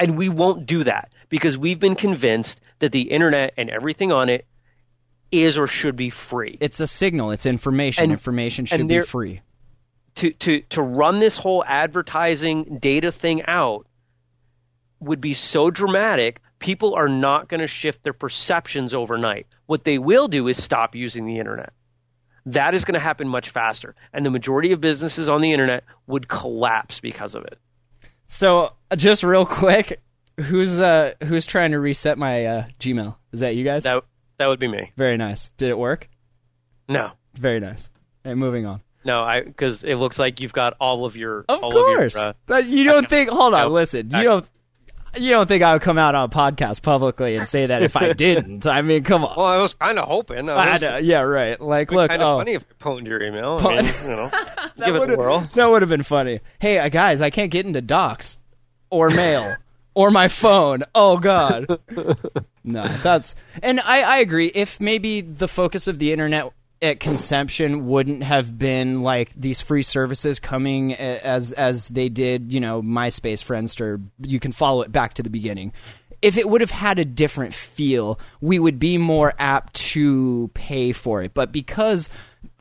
[0.00, 4.28] And we won't do that because we've been convinced that the internet and everything on
[4.28, 4.46] it
[5.30, 6.58] is or should be free.
[6.60, 7.30] It's a signal.
[7.30, 8.04] It's information.
[8.04, 9.42] And- information should and be free.
[10.16, 13.86] to to to run this whole advertising data thing out
[14.98, 19.98] would be so dramatic people are not going to shift their perceptions overnight what they
[19.98, 21.72] will do is stop using the internet
[22.44, 25.84] that is going to happen much faster and the majority of businesses on the internet
[26.06, 27.58] would collapse because of it
[28.32, 30.00] So, uh, just real quick,
[30.40, 33.16] who's uh who's trying to reset my uh, Gmail?
[33.32, 33.82] Is that you guys?
[33.82, 34.04] that
[34.38, 35.48] that would be me Very nice.
[35.58, 36.08] Did it work?
[36.88, 37.90] no Very nice.
[38.24, 38.82] And moving on.
[39.04, 42.14] no i because it looks like you've got all of your Of all course.
[42.14, 43.30] of your, uh, but you don't think?
[43.30, 43.62] Hold on.
[43.62, 43.68] No.
[43.68, 44.10] Listen.
[44.10, 44.48] You I- don't.
[45.18, 47.96] You don't think I would come out on a podcast publicly and say that if
[47.96, 48.66] I didn't?
[48.66, 49.34] I mean, come on.
[49.36, 50.48] Well, I was kind of hoping.
[50.48, 51.60] I I was know, yeah, right.
[51.60, 53.58] Like, look, kind of oh, funny if you pwned your email.
[53.58, 55.48] Pwn- I mean, you know, that give it a would've- whirl.
[55.54, 56.40] That would have been funny.
[56.60, 58.38] Hey, uh, guys, I can't get into docs
[58.90, 59.56] or mail
[59.94, 60.84] or my phone.
[60.94, 61.66] Oh God.
[62.64, 64.46] no, that's and I, I agree.
[64.54, 66.52] If maybe the focus of the internet
[66.82, 72.60] at conception wouldn't have been like these free services coming as as they did, you
[72.60, 74.02] know, MySpace, Friendster.
[74.20, 75.72] You can follow it back to the beginning.
[76.22, 80.92] If it would have had a different feel, we would be more apt to pay
[80.92, 81.32] for it.
[81.32, 82.10] But because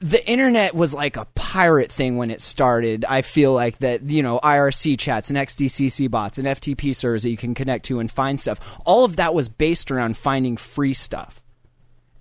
[0.02, 3.06] the internet was like a pirate thing when it started.
[3.06, 7.30] I feel like that, you know, IRC chats and XDCC bots and FTP servers that
[7.30, 8.60] you can connect to and find stuff.
[8.86, 11.42] All of that was based around finding free stuff.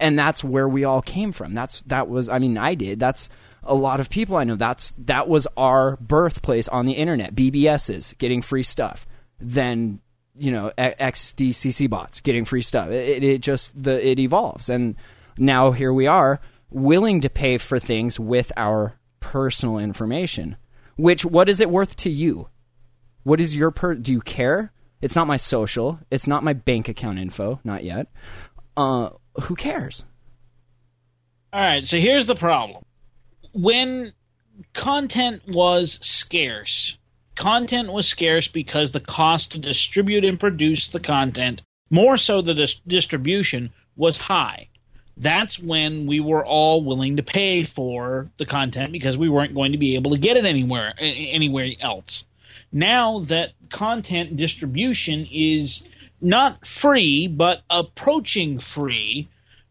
[0.01, 1.55] And that's where we all came from.
[1.55, 3.01] That's that was I mean, I did.
[3.01, 3.29] That's
[3.63, 4.57] a lot of people I know.
[4.57, 7.35] That's that was our birthplace on the internet.
[7.35, 9.07] BBSs getting free stuff.
[9.41, 10.01] Then
[10.37, 12.91] you know XDCC bots getting free stuff.
[12.91, 14.97] It, it just the it evolves, and
[15.37, 16.41] now here we are
[16.71, 20.57] willing to pay for things with our personal information.
[20.97, 22.49] Which what is it worth to you?
[23.23, 23.95] What is your per?
[23.95, 24.73] Do you care?
[25.01, 26.01] It's not my social.
[26.11, 27.61] It's not my bank account info.
[27.63, 28.09] Not yet.
[28.77, 30.05] Uh, who cares?
[31.53, 32.85] All right, so here's the problem.
[33.53, 34.13] When
[34.75, 36.99] content was scarce,
[37.35, 42.55] content was scarce because the cost to distribute and produce the content, more so the
[42.55, 44.69] dis- distribution, was high.
[45.17, 49.73] That's when we were all willing to pay for the content because we weren't going
[49.73, 52.25] to be able to get it anywhere anywhere else.
[52.71, 55.83] Now that content distribution is
[56.21, 59.29] not free but approaching free,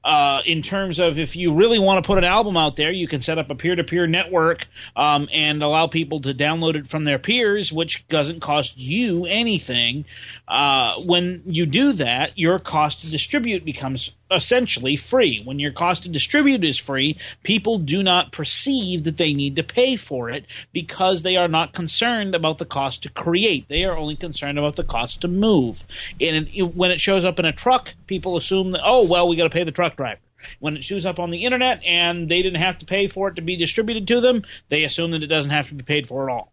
[0.07, 3.09] uh, in terms of if you really want to put an album out there, you
[3.09, 6.87] can set up a peer to peer network um, and allow people to download it
[6.87, 10.05] from their peers, which doesn't cost you anything.
[10.47, 15.41] Uh, when you do that, your cost to distribute becomes essentially free.
[15.43, 19.63] When your cost to distribute is free, people do not perceive that they need to
[19.63, 23.67] pay for it because they are not concerned about the cost to create.
[23.69, 25.85] They are only concerned about the cost to move.
[26.19, 29.35] And it, when it shows up in a truck, people assume that, oh, well, we
[29.35, 30.21] got to pay the truck driver.
[30.59, 33.35] When it shows up on the internet and they didn't have to pay for it
[33.35, 36.29] to be distributed to them, they assume that it doesn't have to be paid for
[36.29, 36.51] at all.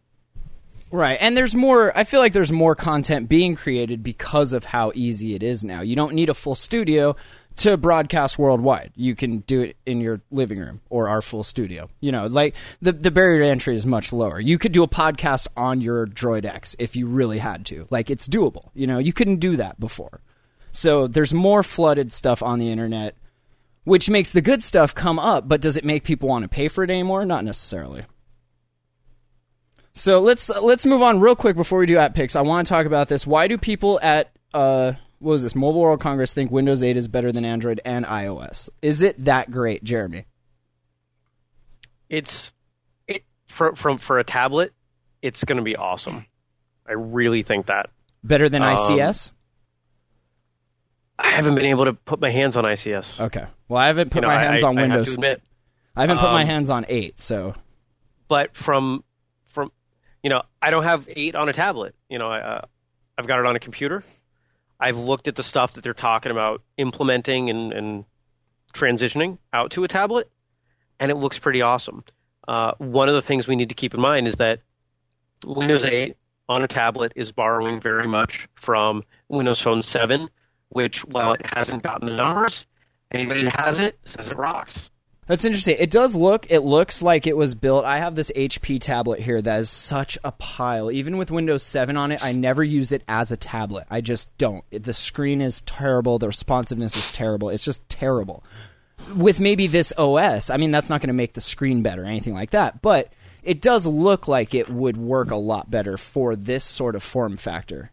[0.91, 1.19] Right.
[1.21, 5.35] And there's more, I feel like there's more content being created because of how easy
[5.35, 5.81] it is now.
[5.81, 7.17] You don't need a full studio
[7.57, 8.93] to broadcast worldwide.
[8.97, 11.89] You can do it in your living room or our full studio.
[12.01, 14.41] You know, like the, the barrier to entry is much lower.
[14.41, 17.87] You could do a podcast on your Droid X if you really had to.
[17.91, 18.71] Like, it's doable.
[18.75, 20.21] You know, you couldn't do that before.
[20.73, 23.17] So there's more flooded stuff on the internet,
[23.85, 26.67] which makes the good stuff come up, but does it make people want to pay
[26.69, 27.25] for it anymore?
[27.25, 28.05] Not necessarily.
[29.93, 32.35] So let's let's move on real quick before we do app picks.
[32.35, 33.25] I want to talk about this.
[33.25, 37.09] Why do people at uh what was this Mobile World Congress think Windows 8 is
[37.09, 38.69] better than Android and iOS?
[38.83, 40.27] Is it that great, Jeremy?
[42.09, 42.53] It's
[43.09, 44.73] it for from for a tablet.
[45.23, 46.27] It's going to be awesome.
[46.87, 47.91] I really think that.
[48.23, 49.31] Better than Um, ICS?
[51.19, 53.21] I haven't been able to put my hands on ICS.
[53.21, 53.47] Okay.
[53.69, 55.15] Well, I haven't put You know, my I- hands I- on I Windows.
[55.15, 55.43] admit.
[55.97, 57.55] I haven't put my um, hands on 8, so
[58.27, 59.05] but from
[59.47, 59.71] from
[60.25, 61.95] you know I don't have eight on a tablet.
[62.09, 62.61] You know I, uh,
[63.17, 64.03] I've got it on a computer.
[64.79, 68.05] I've looked at the stuff that they're talking about implementing and, and
[68.73, 70.31] transitioning out to a tablet,
[70.99, 72.05] and it looks pretty awesome.
[72.47, 74.61] Uh, one of the things we need to keep in mind is that
[75.45, 76.17] Windows 8
[76.49, 80.29] on a tablet is borrowing very much from Windows Phone 7,
[80.69, 82.67] which while it hasn't gotten the numbers,
[83.11, 84.91] anybody that has it says it rocks.
[85.27, 85.77] That's interesting.
[85.79, 86.47] It does look.
[86.51, 87.85] It looks like it was built.
[87.85, 90.91] I have this HP tablet here that is such a pile.
[90.91, 93.87] Even with Windows 7 on it, I never use it as a tablet.
[93.91, 94.65] I just don't.
[94.71, 96.19] The screen is terrible.
[96.19, 97.49] The responsiveness is terrible.
[97.49, 98.45] It's just terrible.
[99.17, 102.07] With maybe this OS, I mean, that's not going to make the screen better or
[102.07, 102.83] anything like that.
[102.83, 103.11] But
[103.43, 107.39] it does look like it would work a lot better for this sort of form
[107.39, 107.91] factor.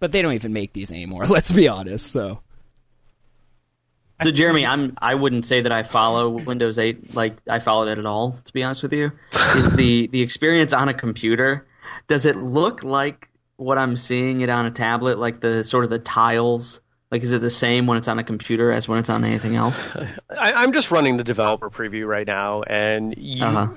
[0.00, 1.26] But they don't even make these anymore.
[1.26, 2.10] Let's be honest.
[2.10, 2.40] So.
[4.22, 7.98] So Jeremy, I'm I wouldn't say that I follow Windows 8 like I followed it
[7.98, 8.38] at all.
[8.44, 9.12] To be honest with you,
[9.56, 11.66] is the the experience on a computer?
[12.08, 15.18] Does it look like what I'm seeing it on a tablet?
[15.18, 16.80] Like the sort of the tiles?
[17.12, 19.54] Like is it the same when it's on a computer as when it's on anything
[19.56, 19.84] else?
[20.30, 23.68] I, I'm just running the developer preview right now, and you, Uh-huh.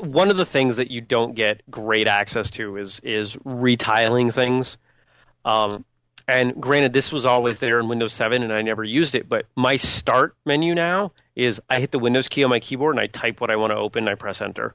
[0.00, 4.76] one of the things that you don't get great access to is is retiling things.
[5.44, 5.84] Um,
[6.26, 9.28] and granted, this was always there in Windows 7, and I never used it.
[9.28, 13.02] But my start menu now is I hit the Windows key on my keyboard and
[13.02, 14.74] I type what I want to open, and I press enter.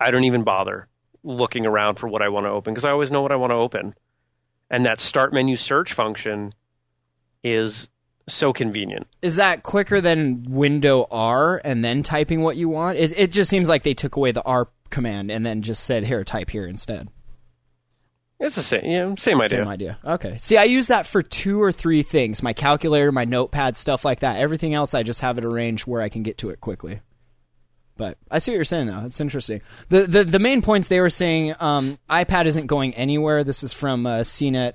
[0.00, 0.88] I don't even bother
[1.22, 3.50] looking around for what I want to open because I always know what I want
[3.50, 3.94] to open.
[4.70, 6.52] and that start menu search function
[7.44, 7.88] is
[8.28, 9.06] so convenient.
[9.22, 12.98] Is that quicker than Window R and then typing what you want?
[12.98, 16.04] It, it just seems like they took away the R command and then just said,
[16.04, 17.08] "Here, type here instead."
[18.38, 19.60] It's the same, yeah, same idea.
[19.60, 19.98] Same idea.
[20.04, 20.36] Okay.
[20.36, 24.20] See, I use that for two or three things: my calculator, my notepad, stuff like
[24.20, 24.38] that.
[24.38, 27.00] Everything else, I just have it arranged where I can get to it quickly.
[27.96, 29.04] But I see what you're saying, though.
[29.06, 29.62] It's interesting.
[29.88, 33.42] The the, the main points they were saying, um, iPad isn't going anywhere.
[33.42, 34.74] This is from uh, CNET.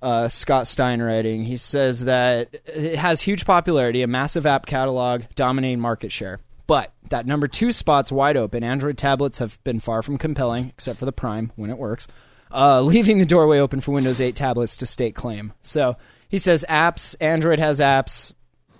[0.00, 1.44] Uh, Scott Stein writing.
[1.44, 6.40] He says that it has huge popularity, a massive app catalog, dominating market share.
[6.66, 8.62] But that number two spot's wide open.
[8.62, 12.06] Android tablets have been far from compelling, except for the Prime when it works,
[12.54, 15.52] uh, leaving the doorway open for Windows 8 tablets to stake claim.
[15.62, 15.96] So
[16.28, 18.32] he says apps, Android has apps,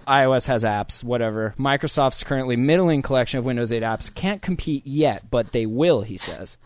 [0.06, 1.54] iOS has apps, whatever.
[1.58, 6.16] Microsoft's currently middling collection of Windows 8 apps can't compete yet, but they will, he
[6.16, 6.56] says.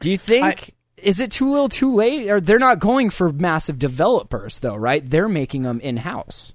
[0.00, 3.78] Do you think is it too little too late or they're not going for massive
[3.78, 5.04] developers though, right?
[5.04, 6.52] They're making them in-house.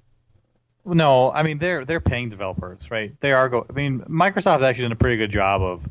[0.84, 3.18] No, I mean they're they're paying developers, right?
[3.20, 3.66] They are go.
[3.68, 5.88] I mean, Microsoft's actually done a pretty good job of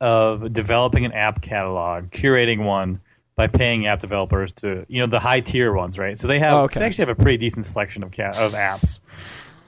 [0.00, 3.00] of developing an app catalog, curating one
[3.36, 6.18] by paying app developers to you know the high tier ones, right?
[6.18, 6.80] So they have Oh, okay.
[6.80, 9.00] they actually have a pretty decent selection of ca- of apps.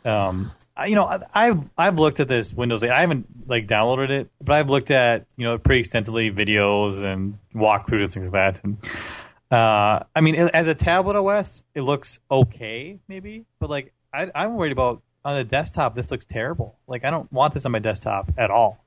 [0.05, 2.91] Um, I- you know, I- I've I've looked at this Windows 8.
[2.91, 7.39] I haven't like downloaded it, but I've looked at you know pretty extensively videos and
[7.55, 8.61] walkthroughs and things like that.
[8.65, 8.77] And
[9.51, 14.55] uh, I mean, as a tablet OS, it looks okay, maybe, but like I, I'm
[14.57, 15.95] worried about on a desktop.
[15.95, 16.77] This looks terrible.
[16.87, 18.82] Like I don't want this on my desktop at all.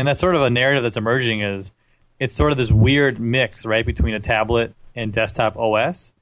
[0.00, 1.42] And that's sort of a narrative that's emerging.
[1.42, 1.72] Is
[2.18, 6.14] it's sort of this weird mix, right, between a tablet and desktop OS,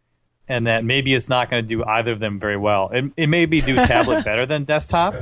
[0.48, 2.90] and that maybe it's not going to do either of them very well.
[2.92, 5.14] It, it may be do tablet better than desktop,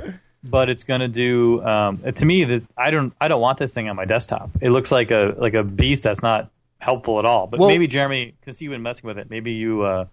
[0.42, 3.74] but it's going to do um, to me that I don't I don't want this
[3.74, 4.48] thing on my desktop.
[4.62, 7.46] It looks like a like a beast that's not helpful at all.
[7.46, 10.06] But Well- maybe Jeremy, because you've been messing with it, maybe you uh,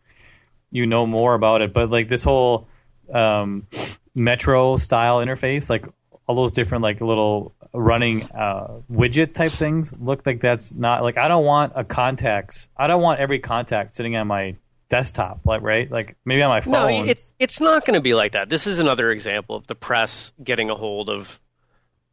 [0.69, 1.71] you know more about it.
[1.71, 2.67] But like this whole
[3.09, 3.67] um,
[4.13, 5.85] Metro style interface, like
[6.27, 11.17] all those different like little running uh, widget type things, look like that's not like
[11.17, 12.67] I don't want a contacts.
[12.77, 14.51] I don't want every contact sitting on my
[14.89, 16.71] desktop, like right, like maybe on my phone.
[16.73, 18.49] No, it's it's not going to be like that.
[18.49, 21.39] This is another example of the press getting a hold of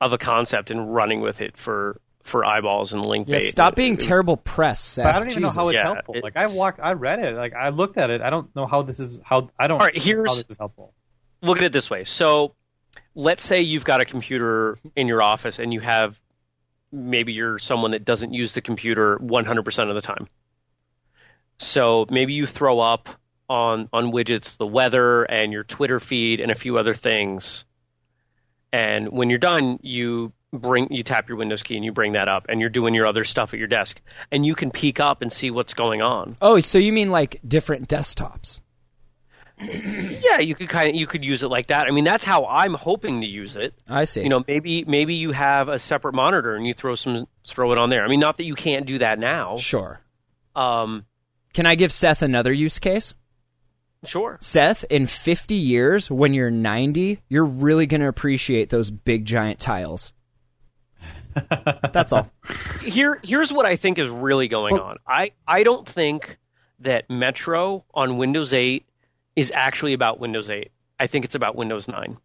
[0.00, 3.40] of a concept and running with it for for eyeballs and link Yeah, bait.
[3.50, 4.80] stop being terrible press.
[4.80, 5.04] Seth.
[5.04, 6.14] But I don't even know how it's Yeah, helpful.
[6.16, 8.20] it's- Like I walked, I read it, like I looked at it.
[8.20, 9.80] I don't know how this is how I don't.
[9.80, 10.92] All right, here's- how this is helpful.
[11.42, 12.04] Look at it this way.
[12.04, 12.54] So,
[13.14, 16.18] let's say you've got a computer in your office and you have
[16.92, 20.28] maybe you're someone that doesn't use the computer 100% of the time.
[21.58, 23.08] So, maybe you throw up
[23.48, 27.64] on on widgets the weather and your Twitter feed and a few other things.
[28.72, 32.28] And when you're done, you bring you tap your Windows key and you bring that
[32.28, 34.00] up and you're doing your other stuff at your desk
[34.30, 36.36] and you can peek up and see what's going on.
[36.40, 38.60] Oh, so you mean like different desktops?
[40.22, 41.86] Yeah, you could kind of you could use it like that.
[41.88, 43.74] I mean, that's how I'm hoping to use it.
[43.88, 44.22] I see.
[44.22, 47.78] You know, maybe maybe you have a separate monitor and you throw some throw it
[47.78, 48.04] on there.
[48.04, 49.56] I mean, not that you can't do that now.
[49.56, 50.00] sure.
[50.54, 51.04] Um,
[51.52, 53.14] Can I give Seth another use case?
[54.04, 54.38] sure.
[54.40, 59.58] Seth, in 50 years, when you're 90, you're really going to appreciate those big giant
[59.58, 60.12] tiles.
[61.92, 62.30] That's all.
[62.84, 64.96] Here here's what I think is really going on.
[65.06, 66.38] I I don't think
[66.80, 68.84] that Metro on Windows 8
[69.36, 70.70] is actually about Windows 8.
[70.98, 72.18] I think it's about Windows 9.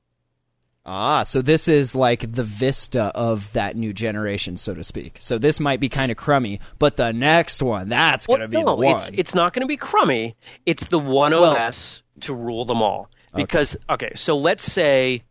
[0.87, 5.17] Ah, so this is like the Vista of that new generation, so to speak.
[5.19, 8.57] So this might be kind of crummy, but the next one, that's going to be
[8.57, 8.95] no, the one.
[8.95, 10.35] it's it's not going to be crummy.
[10.65, 13.09] It's the one OS to rule them all.
[13.33, 14.11] Because okay.
[14.15, 15.23] so let's say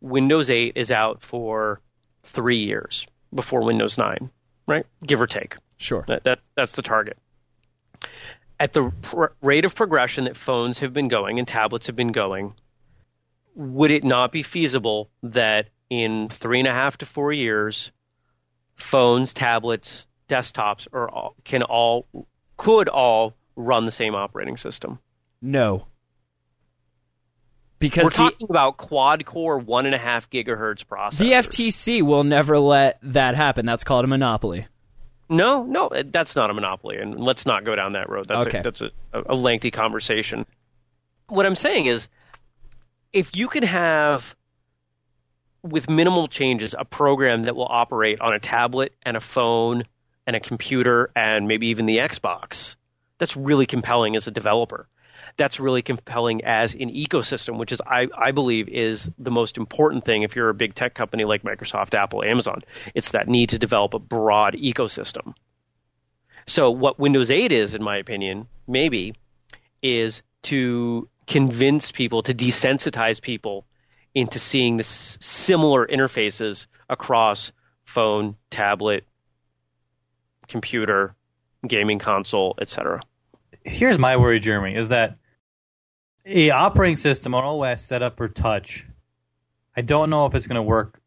[0.00, 1.80] Windows 8 is out for
[2.24, 4.30] three years before Windows 9,
[4.66, 4.86] right?
[5.06, 5.56] Give or take.
[5.76, 6.04] sure.
[6.08, 7.18] That, that that's the target.
[8.62, 12.12] At the pr- rate of progression that phones have been going and tablets have been
[12.12, 12.54] going,
[13.56, 17.90] would it not be feasible that in three and a half to four years,
[18.76, 22.06] phones, tablets, desktops are all, can all
[22.56, 25.00] could all run the same operating system?
[25.40, 25.86] No.
[27.80, 31.18] Because We're the, talking about quad core one and a half gigahertz processors.
[31.18, 33.66] the FTC will never let that happen.
[33.66, 34.68] That's called a monopoly.
[35.32, 38.28] No, no, that's not a monopoly, and let's not go down that road.
[38.28, 38.58] That's Okay.
[38.58, 40.46] a, that's a, a lengthy conversation.
[41.28, 42.08] What I'm saying is,
[43.12, 44.36] if you can have,
[45.62, 49.84] with minimal changes, a program that will operate on a tablet and a phone
[50.26, 52.76] and a computer and maybe even the Xbox,
[53.18, 54.86] that's really compelling as a developer.
[55.36, 60.04] That's really compelling as an ecosystem, which is I, I believe is the most important
[60.04, 62.62] thing if you're a big tech company like Microsoft, Apple, Amazon.
[62.94, 65.34] It's that need to develop a broad ecosystem.
[66.46, 69.14] So what Windows 8 is, in my opinion, maybe,
[69.82, 73.64] is to convince people, to desensitize people
[74.14, 77.52] into seeing this similar interfaces across
[77.84, 79.04] phone, tablet,
[80.48, 81.14] computer,
[81.66, 83.00] gaming console, etc.
[83.64, 85.16] Here's my worry, Jeremy, is that
[86.24, 88.86] a operating system on OS set up for touch.
[89.76, 91.00] I don't know if it's going to work.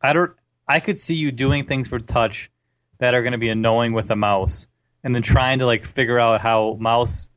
[0.00, 0.32] I don't.
[0.66, 2.50] I could see you doing things for touch
[2.98, 4.66] that are going to be annoying with a mouse,
[5.02, 7.28] and then trying to like figure out how mouse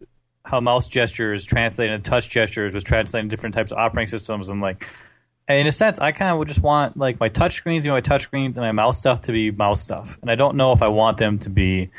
[0.44, 4.62] how mouse gestures translate into touch gestures was translating different types of operating systems, and
[4.62, 4.88] like
[5.48, 7.96] in a sense, I kind of would just want like my touch screens, you know,
[7.96, 10.72] my touch screens and my mouse stuff to be mouse stuff, and I don't know
[10.72, 11.92] if I want them to be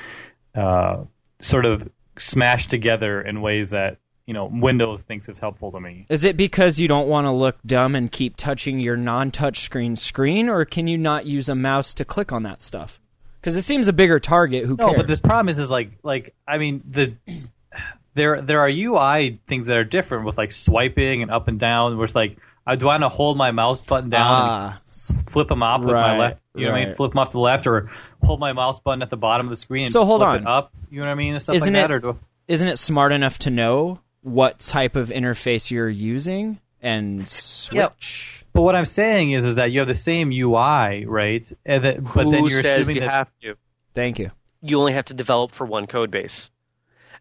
[0.55, 1.05] uh,
[1.39, 6.07] sort of smashed together in ways that you know Windows thinks is helpful to me.
[6.09, 9.97] Is it because you don't want to look dumb and keep touching your non-touch screen
[9.97, 13.01] screen, or can you not use a mouse to click on that stuff?
[13.41, 14.64] Because it seems a bigger target.
[14.66, 14.97] Who No, cares?
[14.99, 17.14] but the problem is, is like, like I mean, the
[18.14, 21.97] there there are UI things that are different with like swiping and up and down.
[21.97, 24.81] Where it's like, I do want to hold my mouse button down, Ah.
[25.09, 26.41] and flip them off with my left.
[26.55, 26.95] You know what I mean?
[26.95, 27.91] Flip them off to the left, or
[28.23, 29.85] hold my mouse button at the bottom of the screen.
[29.85, 30.37] And So hold flip on.
[30.43, 30.73] it up.
[30.91, 31.33] You know what I mean?
[31.35, 31.95] And stuff Isn't like it- that.
[32.05, 32.18] Or do,
[32.49, 38.45] Isn't it smart enough to know what type of interface you're using and switch?
[38.53, 41.51] but what I'm saying is, is that you have the same UI, right?
[41.64, 43.57] And that, but then you're says assuming you that have to?
[43.95, 44.31] Thank you.
[44.62, 46.51] You only have to develop for one code base.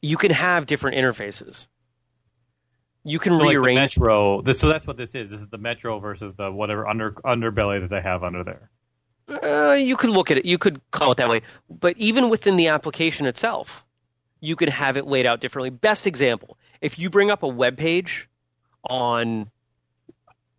[0.02, 1.68] You can have different interfaces.
[3.04, 3.98] You can so like the rearrange.
[3.98, 4.42] Metro.
[4.42, 5.32] This, so that's what this is.
[5.32, 8.70] This is the Metro versus the whatever under underbelly that they have under there.
[9.28, 10.46] Uh, you could look at it.
[10.46, 11.42] You could call it that way.
[11.70, 13.84] But even within the application itself,
[14.40, 15.70] you could have it laid out differently.
[15.70, 18.28] Best example: if you bring up a web page
[18.90, 19.50] on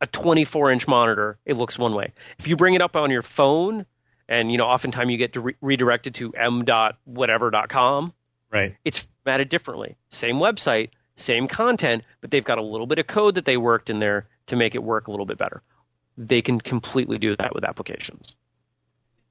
[0.01, 2.13] a 24-inch monitor, it looks one way.
[2.39, 3.87] If you bring it up on your phone,
[4.29, 8.13] and you know, oftentimes you get re- redirected to m dot whatever dot com,
[8.51, 8.77] Right.
[8.85, 9.97] it's formatted differently.
[10.11, 13.91] Same website, same content, but they've got a little bit of code that they worked
[13.91, 15.63] in there to make it work a little bit better.
[16.19, 18.35] They can completely do that with applications.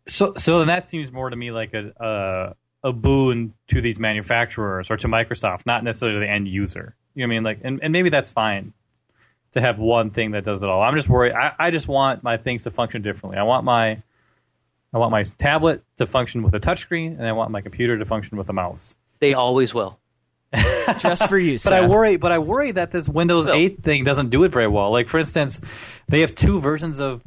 [0.08, 3.99] So, so then that seems more to me like a uh, a boon to these
[3.99, 6.95] manufacturers or to Microsoft, not necessarily the end user.
[7.13, 7.43] You know what I mean?
[7.43, 8.73] Like, and, and maybe that's fine
[9.51, 10.82] to have one thing that does it all.
[10.82, 11.34] I'm just worried.
[11.34, 13.38] I, I just want my things to function differently.
[13.38, 14.01] I want my
[14.93, 18.03] I want my tablet to function with a touchscreen, and I want my computer to
[18.05, 18.95] function with a mouse.
[19.19, 19.99] They always will.
[20.99, 22.17] Just for you, But I worry.
[22.17, 24.91] But I worry that this Windows So- 8 thing doesn't do it very well.
[24.91, 25.61] Like for instance,
[26.09, 27.23] they have two versions of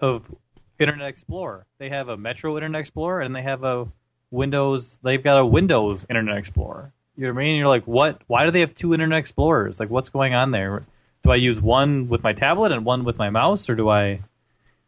[0.00, 0.34] of
[0.78, 1.66] Internet Explorer.
[1.78, 3.86] They have a Metro Internet Explorer and they have a
[4.34, 4.98] Windows.
[5.02, 6.92] They've got a Windows Internet Explorer.
[7.16, 7.56] You know what I mean?
[7.56, 8.20] You're like, what?
[8.26, 9.78] Why do they have two Internet Explorers?
[9.80, 10.84] Like, what's going on there?
[11.22, 14.20] Do I use one with my tablet and one with my mouse, or do I?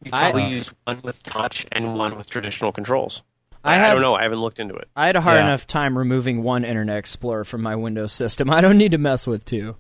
[0.05, 3.22] You I- probably use one with touch and one with traditional controls.
[3.64, 4.14] I I, don't know.
[4.14, 4.88] I haven't looked into it.
[4.94, 5.47] I had a hard Yeah.
[5.47, 8.49] enough time removing one Internet Explorer from my Windows system.
[8.57, 9.76] I don't need to mess with two.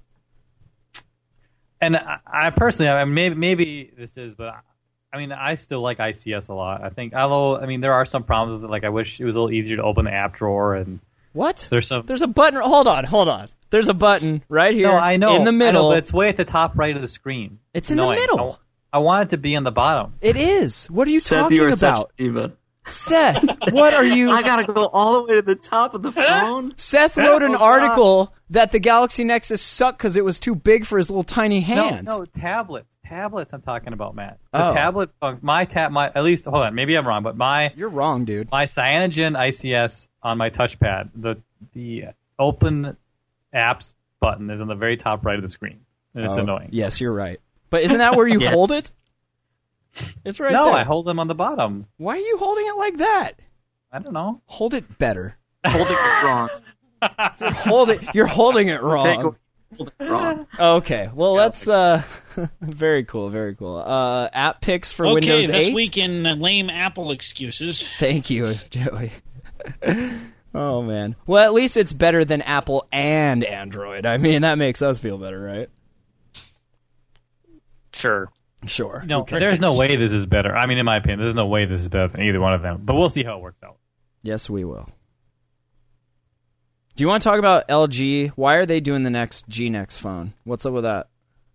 [1.80, 4.54] And I, I personally, I mean, maybe, maybe this is, but
[5.12, 6.82] I, I mean, I still like ICS a lot.
[6.84, 8.72] I think, although, I mean, there are some problems with it.
[8.72, 11.00] Like, I wish it was a little easier to open the app drawer, and
[11.32, 11.66] What?
[11.70, 12.04] there's some.
[12.06, 12.60] There's a button.
[12.60, 13.48] Hold on, hold on.
[13.70, 14.86] There's a button right here.
[14.88, 15.88] no, I know in the I know, middle.
[15.90, 17.58] but it's way at the top right of the screen.
[17.74, 18.60] It's in the middle.
[18.92, 20.14] I, I want it to be on the bottom.
[20.20, 20.86] it is.
[20.86, 22.52] What are you Seth, talking you are about, such a.
[22.88, 23.44] Seth?
[23.72, 24.30] What are you?
[24.32, 26.74] I gotta go all the way to the top of the phone.
[26.76, 30.96] Seth wrote an article that the Galaxy Nexus sucked because it was too big for
[30.96, 32.04] his little tiny hands.
[32.04, 32.94] No, no, tablets.
[33.08, 33.52] Tablets.
[33.52, 34.38] I'm talking about, Matt.
[34.52, 34.74] The Oh.
[34.74, 35.10] tablet.
[35.20, 35.92] fun- My tab.
[35.92, 36.44] My at least.
[36.46, 36.74] Hold on.
[36.74, 38.50] Maybe I'm wrong, but my You're wrong, dude.
[38.50, 41.10] my Cyanogen ICS on my touchpad.
[41.14, 41.36] The
[41.72, 42.06] the
[42.38, 42.96] open
[43.54, 45.80] apps button is on the very top right of the screen,
[46.14, 46.68] and it's Oh, annoying.
[46.72, 47.40] Yes, you're right.
[47.70, 48.50] But isn't that where you Yeah.
[48.50, 48.90] hold it?
[50.24, 50.74] It's right no, there.
[50.74, 51.86] I hold them on the bottom.
[51.96, 53.32] Why are you holding it like that?
[53.90, 54.42] I don't know.
[54.46, 55.36] Hold it better.
[55.66, 56.48] Holding it wrong.
[57.64, 58.14] Hold it.
[58.14, 59.02] You're holding it wrong.
[59.04, 59.36] Take away-
[59.76, 60.46] hold it wrong.
[60.58, 61.10] Okay.
[61.14, 61.66] Well, let's.
[61.68, 62.02] Uh,
[62.60, 63.30] very cool.
[63.30, 63.76] Very cool.
[63.76, 67.86] Uh, app picks for okay, Windows this week in uh, lame Apple excuses.
[67.98, 69.12] Thank you, Joey.
[70.54, 71.16] oh man.
[71.26, 74.06] Well, at least it's better than Apple and Android.
[74.06, 75.68] I mean, that makes us feel better, right?
[77.92, 78.30] Sure.
[78.66, 79.04] Sure.
[79.06, 80.54] No, there's no way this is better.
[80.54, 82.62] I mean, in my opinion, there's no way this is better than either one of
[82.62, 82.80] them.
[82.82, 83.76] But we'll see how it works out.
[84.22, 84.88] Yes, we will.
[86.96, 88.30] Do you want to talk about LG?
[88.30, 90.32] Why are they doing the next G Next phone?
[90.44, 91.08] What's up with that?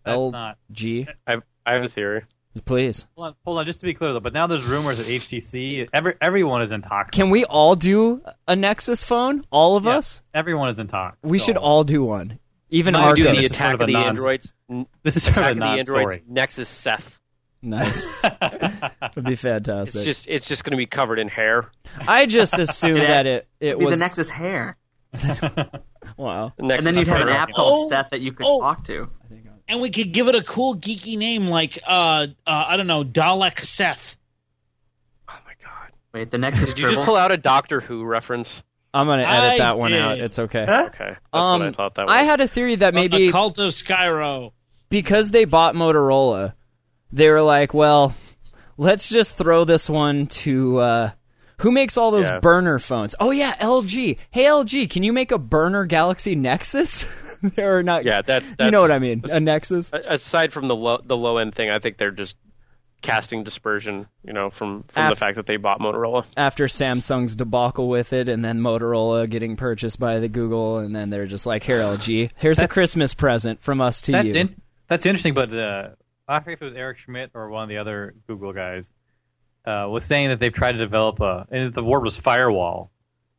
[0.03, 0.57] That's not.
[0.73, 1.35] LG, I
[1.65, 2.23] I have a theory.
[2.65, 3.05] please.
[3.15, 4.19] Hold on, hold on, just to be clear though.
[4.19, 7.11] But now there's rumors that HTC, every everyone is in talks.
[7.15, 9.43] Can we all do a Nexus phone?
[9.51, 10.21] All of Yeah, us?
[10.33, 11.17] Everyone is in talks.
[11.23, 12.39] We so should all do one.
[12.69, 13.35] Even Might our do Archos.
[13.35, 14.53] the This is attack sort of of a the non- androids.
[14.69, 15.89] n- This is sort of Attack a of the androids.
[15.89, 16.23] non-story.
[16.27, 17.19] Nexus Seth.
[17.61, 18.05] Nice.
[18.21, 20.03] That'd be It's fantastic.
[20.03, 21.69] just it's just going to be covered in hair.
[22.07, 24.77] I just assumed It- that it it be was the Nexus Hair,
[26.17, 26.53] wow.
[26.59, 28.59] Next and then you'd have an app called Oh, Seth that you could oh.
[28.61, 29.09] talk to.
[29.71, 33.05] And we could give it a cool geeky name like uh, uh I don't know,
[33.05, 34.17] Dalek Seth.
[35.29, 35.93] Oh my god!
[36.13, 38.63] Wait, the Nexus Did you just pull out a Doctor Who reference?
[38.93, 40.17] I'm gonna edit I that one out.
[40.19, 40.63] It's okay.
[40.63, 42.11] Okay, that's Um, what I thought that was.
[42.13, 44.51] I had a theory that maybe a cult of Skaro.
[44.89, 46.53] because they bought Motorola,
[47.13, 48.13] they were like, well,
[48.75, 51.11] let's just throw this one to uh,
[51.59, 52.39] who makes all those Yeah.
[52.39, 53.15] burner phones?
[53.21, 54.17] Oh yeah, LG.
[54.31, 57.05] Hey LG, can you make a burner Galaxy Nexus?
[57.57, 58.05] or not?
[58.05, 59.23] yeah, that that's, you know what I mean?
[59.31, 59.91] A Nexus.
[59.93, 62.35] Aside from the low, the low end thing, I think they're just
[63.01, 64.07] casting dispersion.
[64.23, 66.25] You know, from from the fact that they bought Motorola.
[66.37, 71.09] After Samsung's debacle with it, and then Motorola getting purchased by the Google, and then
[71.09, 74.41] they're just like, here LG, here's a Christmas present from us to That's you.
[74.41, 75.89] in, that's interesting, but uh,
[76.27, 78.91] I forget if it was Eric Schmidt or one of the other Google guys
[79.65, 82.90] uh, was saying that they've tried to develop a, and the word was firewall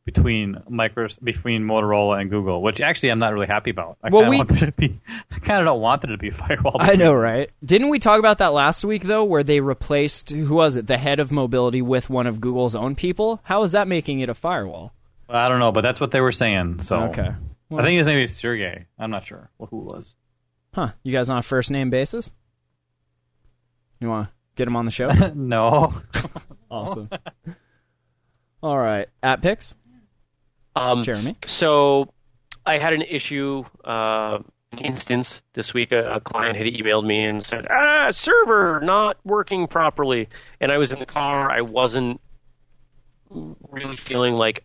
[0.05, 3.99] between micros between Motorola and Google, which actually I'm not really happy about.
[4.03, 5.01] I Well, kind of want there to be,
[5.31, 6.77] I kind of don't want there to be a firewall.
[6.81, 7.51] I know, right?
[7.65, 10.99] Didn't we talk about that last week though, where they replaced who was it, the
[10.99, 13.41] head of mobility with one of Google's own people?
[13.45, 14.93] How is that making it a firewall?
[15.29, 16.81] I don't know, but that's what they were saying.
[16.81, 17.31] So Okay.
[17.71, 18.87] I think it's maybe Sergey.
[18.99, 20.15] I'm not sure who it was.
[20.75, 20.91] Huh?
[21.05, 22.33] You guys on a first name basis?
[24.01, 25.11] You want to get him on the show?
[25.35, 25.95] no.
[26.71, 27.09] awesome.
[28.63, 29.75] All right, at picks,
[30.75, 31.37] Um, Jeremy.
[31.47, 32.13] So
[32.65, 34.39] I had an issue, uh,
[34.73, 35.93] an instance this week.
[35.93, 40.29] A, a client had emailed me and said, "Ah, server not working properly."
[40.61, 41.51] And I was in the car.
[41.51, 42.21] I wasn't
[43.31, 44.65] really feeling like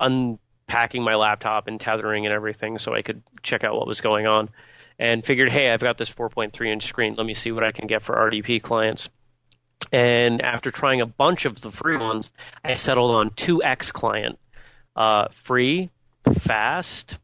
[0.00, 4.26] unpacking my laptop and tethering and everything, so I could check out what was going
[4.26, 4.50] on.
[4.98, 7.14] And figured, hey, I've got this 4.3 inch screen.
[7.16, 9.08] Let me see what I can get for RDP clients.
[9.90, 12.30] And after trying a bunch of the free ones,
[12.62, 14.38] I settled on 2X client
[14.96, 15.90] uh, free,
[16.40, 17.18] fast,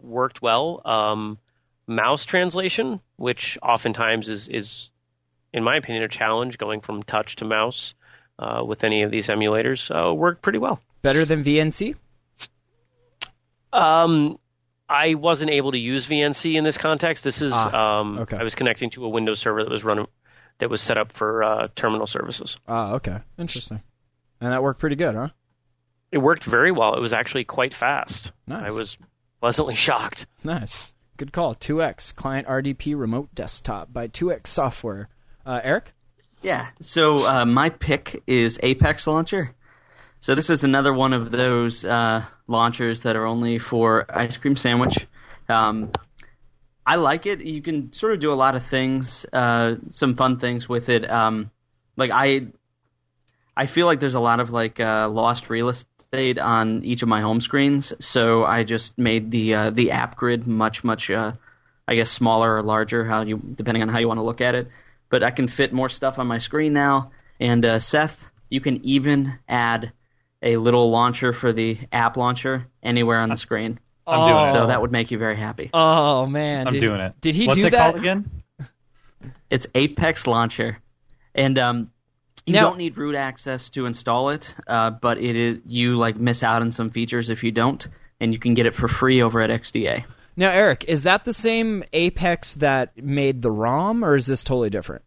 [0.00, 0.82] worked well.
[0.84, 1.38] Um,
[1.86, 4.90] mouse translation, which oftentimes is, is,
[5.52, 7.94] in my opinion, a challenge going from touch to mouse
[8.38, 10.80] uh, with any of these emulators, uh, worked pretty well.
[11.02, 11.94] Better than VNC?
[13.72, 14.38] Um,
[14.88, 17.24] I wasn't able to use VNC in this context.
[17.24, 18.36] This is Ah, um, okay.
[18.36, 20.06] I was connecting to a Windows server that was running
[20.58, 22.56] that was set up for uh, terminal services.
[22.66, 23.80] Ah, okay, interesting.
[24.40, 25.28] And that worked pretty good, huh?
[26.10, 26.94] It worked very well.
[26.94, 28.32] It was actually quite fast.
[28.46, 28.66] Nice.
[28.66, 28.96] I was
[29.40, 30.26] pleasantly shocked.
[30.42, 30.92] Nice.
[31.16, 31.54] Good call.
[31.54, 35.08] 2X client RDP remote desktop by 2X software.
[35.44, 35.92] Uh, Eric.
[36.42, 36.68] Yeah.
[36.80, 39.54] So uh, my pick is Apex Launcher.
[40.20, 44.56] So this is another one of those uh, launchers that are only for ice cream
[44.56, 45.06] sandwich.
[45.48, 45.90] Um,
[46.84, 47.40] I like it.
[47.40, 51.08] You can sort of do a lot of things, uh, some fun things with it.
[51.08, 51.50] Um,
[51.96, 52.48] like I,
[53.56, 55.68] I feel like there's a lot of like uh, lost real
[56.12, 57.92] estate on each of my home screens.
[58.00, 61.32] So I just made the uh, the app grid much much, uh,
[61.86, 64.54] I guess, smaller or larger, how you depending on how you want to look at
[64.54, 64.68] it.
[65.10, 67.10] But I can fit more stuff on my screen now.
[67.40, 69.92] And uh, Seth, you can even add
[70.42, 73.78] a little launcher for the app launcher anywhere on the screen.
[74.06, 74.52] I'm doing it.
[74.52, 75.70] So that would make you very happy.
[75.74, 77.14] Oh man, I'm did, doing it.
[77.20, 77.92] Did he What's do it that?
[77.92, 78.30] called again?
[79.50, 80.78] It's Apex Launcher,
[81.34, 81.90] and um,
[82.48, 86.16] you Now- don't need root access to install it, uh, but it is you like
[86.16, 87.86] miss out on some features if you don't,
[88.20, 90.04] and you can get it for free over at XDA.
[90.36, 94.70] Now, Eric, is that the same Apex that made the ROM, or is this totally
[94.70, 95.02] different?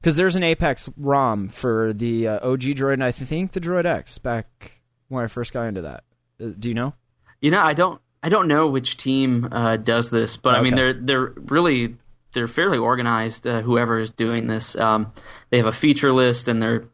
[0.00, 3.84] Because there's an Apex ROM for the uh, OG Droid, and I think the Droid
[3.84, 6.04] X back when I first got into that.
[6.42, 6.94] Uh, do you know?
[7.40, 10.74] You know, I don't I don't know which team uh, does this, but I mean
[10.74, 11.96] they're they're really
[12.36, 13.46] they're fairly organized.
[13.46, 15.12] Uh, whoever is doing this, um,
[15.50, 16.84] they have a feature list, and they're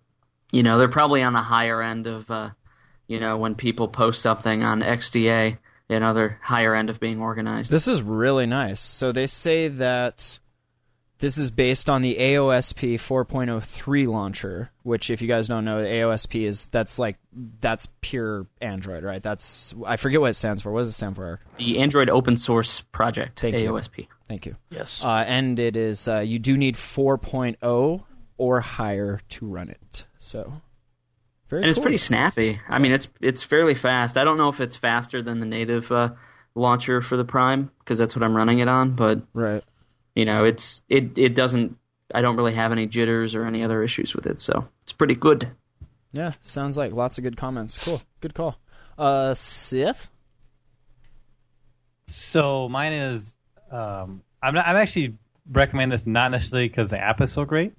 [0.52, 2.50] you know they're probably on the higher end of uh,
[3.08, 5.58] you know when people post something on XDA.
[5.88, 7.70] You know, they're higher end of being organized.
[7.70, 8.80] This is really nice.
[8.80, 10.38] So they say that
[11.18, 16.46] this is based on the AOSP 4.03 launcher, which, if you guys don't know, AOSP
[16.46, 17.16] is that's like
[17.60, 19.22] that's pure Android, right?
[19.22, 20.72] That's I forget what it stands for.
[20.72, 21.40] What does it stand for?
[21.58, 23.80] The Android Open Source Project, Thank you.
[24.32, 24.38] AOSP.
[24.38, 24.56] Thank you.
[24.70, 25.02] Yes.
[25.04, 28.02] Uh, and it is uh, you do need 4.0
[28.38, 30.06] or higher to run it.
[30.18, 30.52] So
[31.48, 31.82] very and it's cool.
[31.82, 32.60] pretty snappy.
[32.68, 34.16] I mean, it's it's fairly fast.
[34.16, 36.12] I don't know if it's faster than the native uh,
[36.54, 38.94] launcher for the Prime because that's what I'm running it on.
[38.94, 39.62] But right.
[40.14, 41.76] you know, it's it it doesn't.
[42.14, 45.14] I don't really have any jitters or any other issues with it, so it's pretty
[45.14, 45.50] good.
[46.12, 47.82] Yeah, sounds like lots of good comments.
[47.84, 48.56] Cool, good call.
[48.96, 50.10] Uh, Seth.
[52.06, 53.36] So mine is
[53.72, 55.14] um, I'm not, I'm actually
[55.50, 57.72] recommend this not necessarily because the app is so great,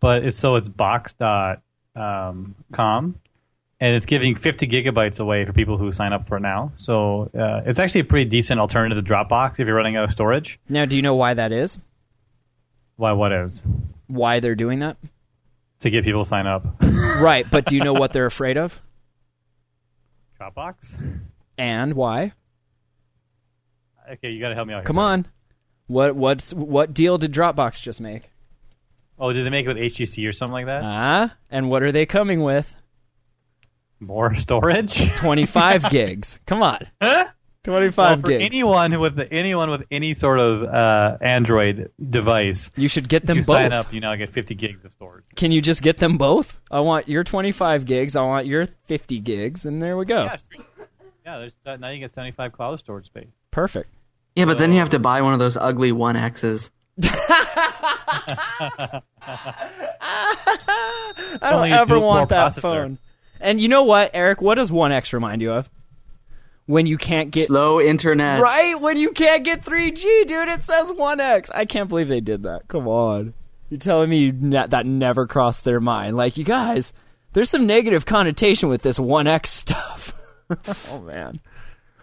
[0.00, 1.62] but it's so it's box.com
[1.96, 3.14] um,
[3.80, 6.72] and it's giving 50 gigabytes away for people who sign up for it now.
[6.76, 10.10] So uh, it's actually a pretty decent alternative to Dropbox if you're running out of
[10.10, 10.58] storage.
[10.68, 11.78] Now, do you know why that is?
[12.96, 13.12] Why?
[13.12, 13.64] What is
[14.08, 14.96] Why they're doing that?
[15.80, 16.66] to get people to sign up?
[17.18, 18.80] Right, but do you know what they're afraid of?
[20.40, 21.20] Dropbox.
[21.56, 22.32] And why?
[24.12, 24.78] Okay, you got to help me out.
[24.78, 24.86] Here.
[24.86, 25.26] Come on.
[25.86, 28.30] What what's what deal did Dropbox just make?
[29.18, 30.82] Oh, did they make it with HTC or something like that?
[30.84, 32.74] Ah, and what are they coming with?
[34.00, 35.10] More storage.
[35.16, 36.38] 25 gigs.
[36.46, 36.78] Come on.
[37.02, 37.24] Huh?
[37.64, 38.44] 25 Well, for gigs.
[38.46, 43.36] anyone with anyone with any sort of uh, Android device, you should get if them
[43.38, 43.56] you both.
[43.56, 45.24] sign up, you now get 50 gigs of storage.
[45.34, 46.58] Can you just get them both?
[46.70, 48.14] I want your 25 gigs.
[48.14, 50.24] I want your 50 gigs, and there we go.
[50.24, 50.36] Yeah,
[51.26, 51.38] yeah.
[51.38, 53.26] There's, uh, now you get 75 cloud storage space.
[53.50, 53.90] Perfect.
[54.38, 56.70] Yeah, but then you have to buy one of those ugly One X's.
[57.02, 59.00] I
[61.42, 62.60] don't Only a ever dual-core want that processor.
[62.60, 62.98] phone.
[63.40, 64.40] And you know what, Eric?
[64.40, 65.68] What does 1X remind you of?
[66.66, 68.40] When you can't get Slow internet.
[68.42, 70.48] right when you can't get 3G, dude.
[70.48, 71.50] It says 1X.
[71.54, 72.68] I can't believe they did that.
[72.68, 73.32] Come on,
[73.70, 76.16] you're telling me you ne- that never crossed their mind?
[76.16, 76.92] Like you guys,
[77.32, 80.14] there's some negative connotation with this 1X stuff.
[80.90, 81.40] oh man.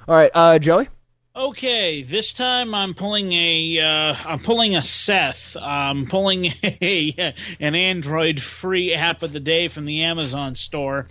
[0.07, 0.89] All right, uh, Joey.
[1.37, 5.57] Okay, this time I'm pulling a uh, I'm pulling a Seth.
[5.61, 11.07] I'm pulling a an Android free app of the day from the Amazon store.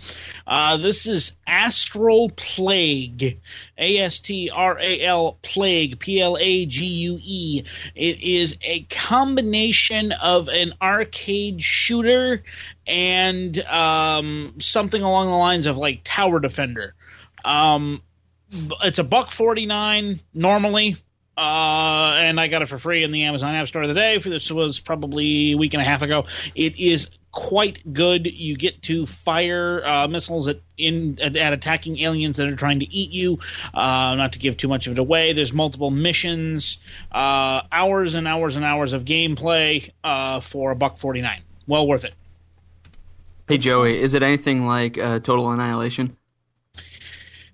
[0.47, 3.39] Uh, this is Astral Plague,
[3.77, 7.63] A S T R A L Plague, P L A G U E.
[7.93, 12.41] It is a combination of an arcade shooter
[12.87, 16.95] and um, something along the lines of like Tower Defender.
[17.43, 18.01] Um,
[18.83, 20.97] it's a buck 49 normally
[21.37, 24.17] uh, and i got it for free in the amazon app store of the today
[24.17, 26.25] this was probably a week and a half ago.
[26.53, 28.27] It is quite good.
[28.27, 32.79] You get to fire uh, missiles at in at, at attacking aliens that are trying
[32.79, 33.39] to eat you.
[33.73, 36.79] Uh, not to give too much of it away there's multiple missions
[37.11, 42.03] uh, hours and hours and hours of gameplay uh, for a buck 49 well worth
[42.03, 42.15] it.
[43.47, 46.17] Hey Joey, is it anything like uh, Total Annihilation?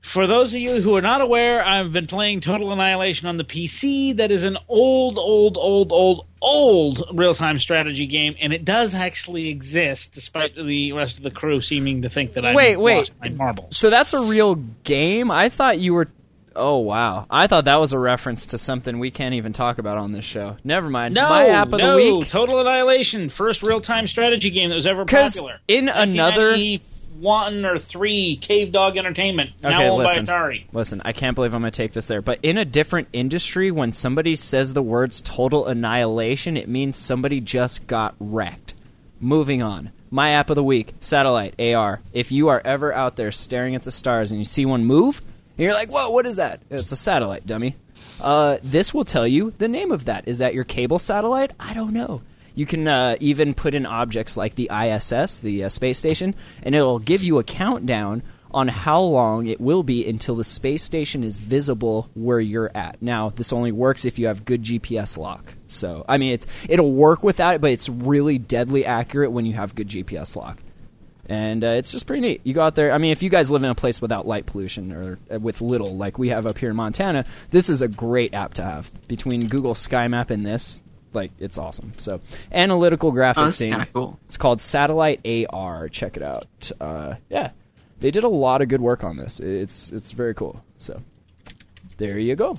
[0.01, 3.43] For those of you who are not aware, I've been playing Total Annihilation on the
[3.43, 4.17] PC.
[4.17, 8.95] That is an old, old, old, old, old real time strategy game, and it does
[8.95, 12.97] actually exist, despite the rest of the crew seeming to think that I Wait, wait.
[12.97, 13.77] lost my marbles.
[13.77, 15.29] So that's a real game?
[15.29, 16.07] I thought you were.
[16.53, 17.27] Oh wow!
[17.29, 20.25] I thought that was a reference to something we can't even talk about on this
[20.25, 20.57] show.
[20.65, 21.13] Never mind.
[21.13, 22.27] No, My app of no, the week.
[22.27, 25.59] Total Annihilation, first real time strategy game that was ever popular.
[25.69, 26.57] in another-
[27.21, 30.25] one or three Cavedog Entertainment, now Okay, owned listen.
[30.25, 30.65] by Atari.
[30.73, 33.71] Listen, I can't believe I'm going to take this there, but in a different industry,
[33.71, 38.73] when somebody says the words total annihilation, it means somebody just got wrecked.
[39.19, 39.91] Moving on.
[40.09, 42.01] My app of the week, Satellite AR.
[42.11, 45.21] If you are ever out there staring at the stars and you see one move,
[45.57, 46.61] and you're like, whoa, what is that?
[46.69, 47.75] It's a satellite, dummy.
[48.19, 50.27] Uh, this will tell you the name of that.
[50.27, 51.51] Is that your cable satellite?
[51.59, 52.21] I don't know.
[52.55, 56.75] You can uh, even put in objects like the ISS, the uh, space station, and
[56.75, 58.23] it'll give you a countdown
[58.53, 63.01] on how long it will be until the space station is visible where you're at.
[63.01, 65.55] Now, this only works if you have good GPS lock.
[65.67, 69.53] So, I mean, it's it'll work without it, but it's really deadly accurate when you
[69.53, 70.59] have good GPS lock.
[71.27, 72.41] And uh, it's just pretty neat.
[72.43, 72.91] You go out there.
[72.91, 75.61] I mean, if you guys live in a place without light pollution or uh, with
[75.61, 78.91] little, like we have up here in Montana, this is a great app to have.
[79.07, 80.81] Between Google Sky Map and this,
[81.13, 81.93] like it's awesome.
[81.97, 82.21] So
[82.51, 83.57] analytical Oh, graphics.
[83.57, 84.19] that's kind of cool.
[84.25, 85.19] It's called Satellite
[85.49, 85.89] AR.
[85.89, 86.71] Check it out.
[86.79, 87.51] Uh, yeah,
[87.99, 89.39] they did a lot of good work on this.
[89.39, 90.63] It's it's very cool.
[90.77, 91.01] So
[91.97, 92.57] there you go.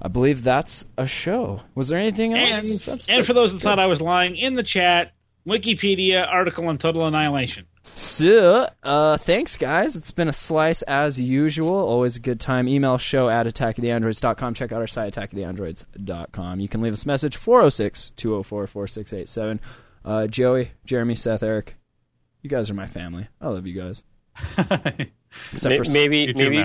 [0.00, 1.62] I believe that's a show.
[1.74, 2.86] Was there anything else?
[2.86, 3.64] And, and for those that Good.
[3.64, 5.12] thought I was lying, in the chat,
[5.46, 7.66] Wikipedia article on Total Annihilation.
[7.96, 9.96] So, uh, thanks, guys.
[9.96, 11.74] It's been a slice as usual.
[11.74, 12.68] Always a good time.
[12.68, 14.52] Email show at attackoftheandroids.com.
[14.52, 16.60] Check out our site, attackoftheandroids.com.
[16.60, 19.60] You can leave us a message, 406 204 4687.
[20.04, 21.76] Uh, Joey, Jeremy, Seth, Eric,
[22.42, 23.28] you guys are my family.
[23.40, 24.04] I love you guys.
[24.58, 26.64] Except May- for maybe too, maybe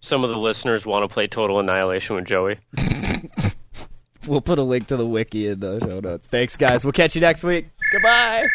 [0.00, 2.58] some of the listeners want to play Total Annihilation with Joey.
[4.26, 6.28] we'll put a link to the wiki in the show notes.
[6.28, 6.84] Thanks, guys.
[6.84, 7.70] We'll catch you next week.
[7.92, 8.46] Goodbye.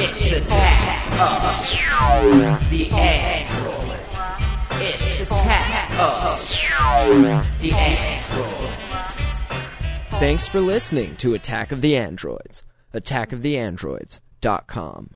[0.00, 1.42] It's attack of
[2.70, 4.00] the android.
[4.80, 6.38] It's attack of
[7.60, 8.74] the android.
[10.18, 12.62] Thanks for listening to Attack of the Androids.
[12.94, 15.06] AttackoftheAndroids.com.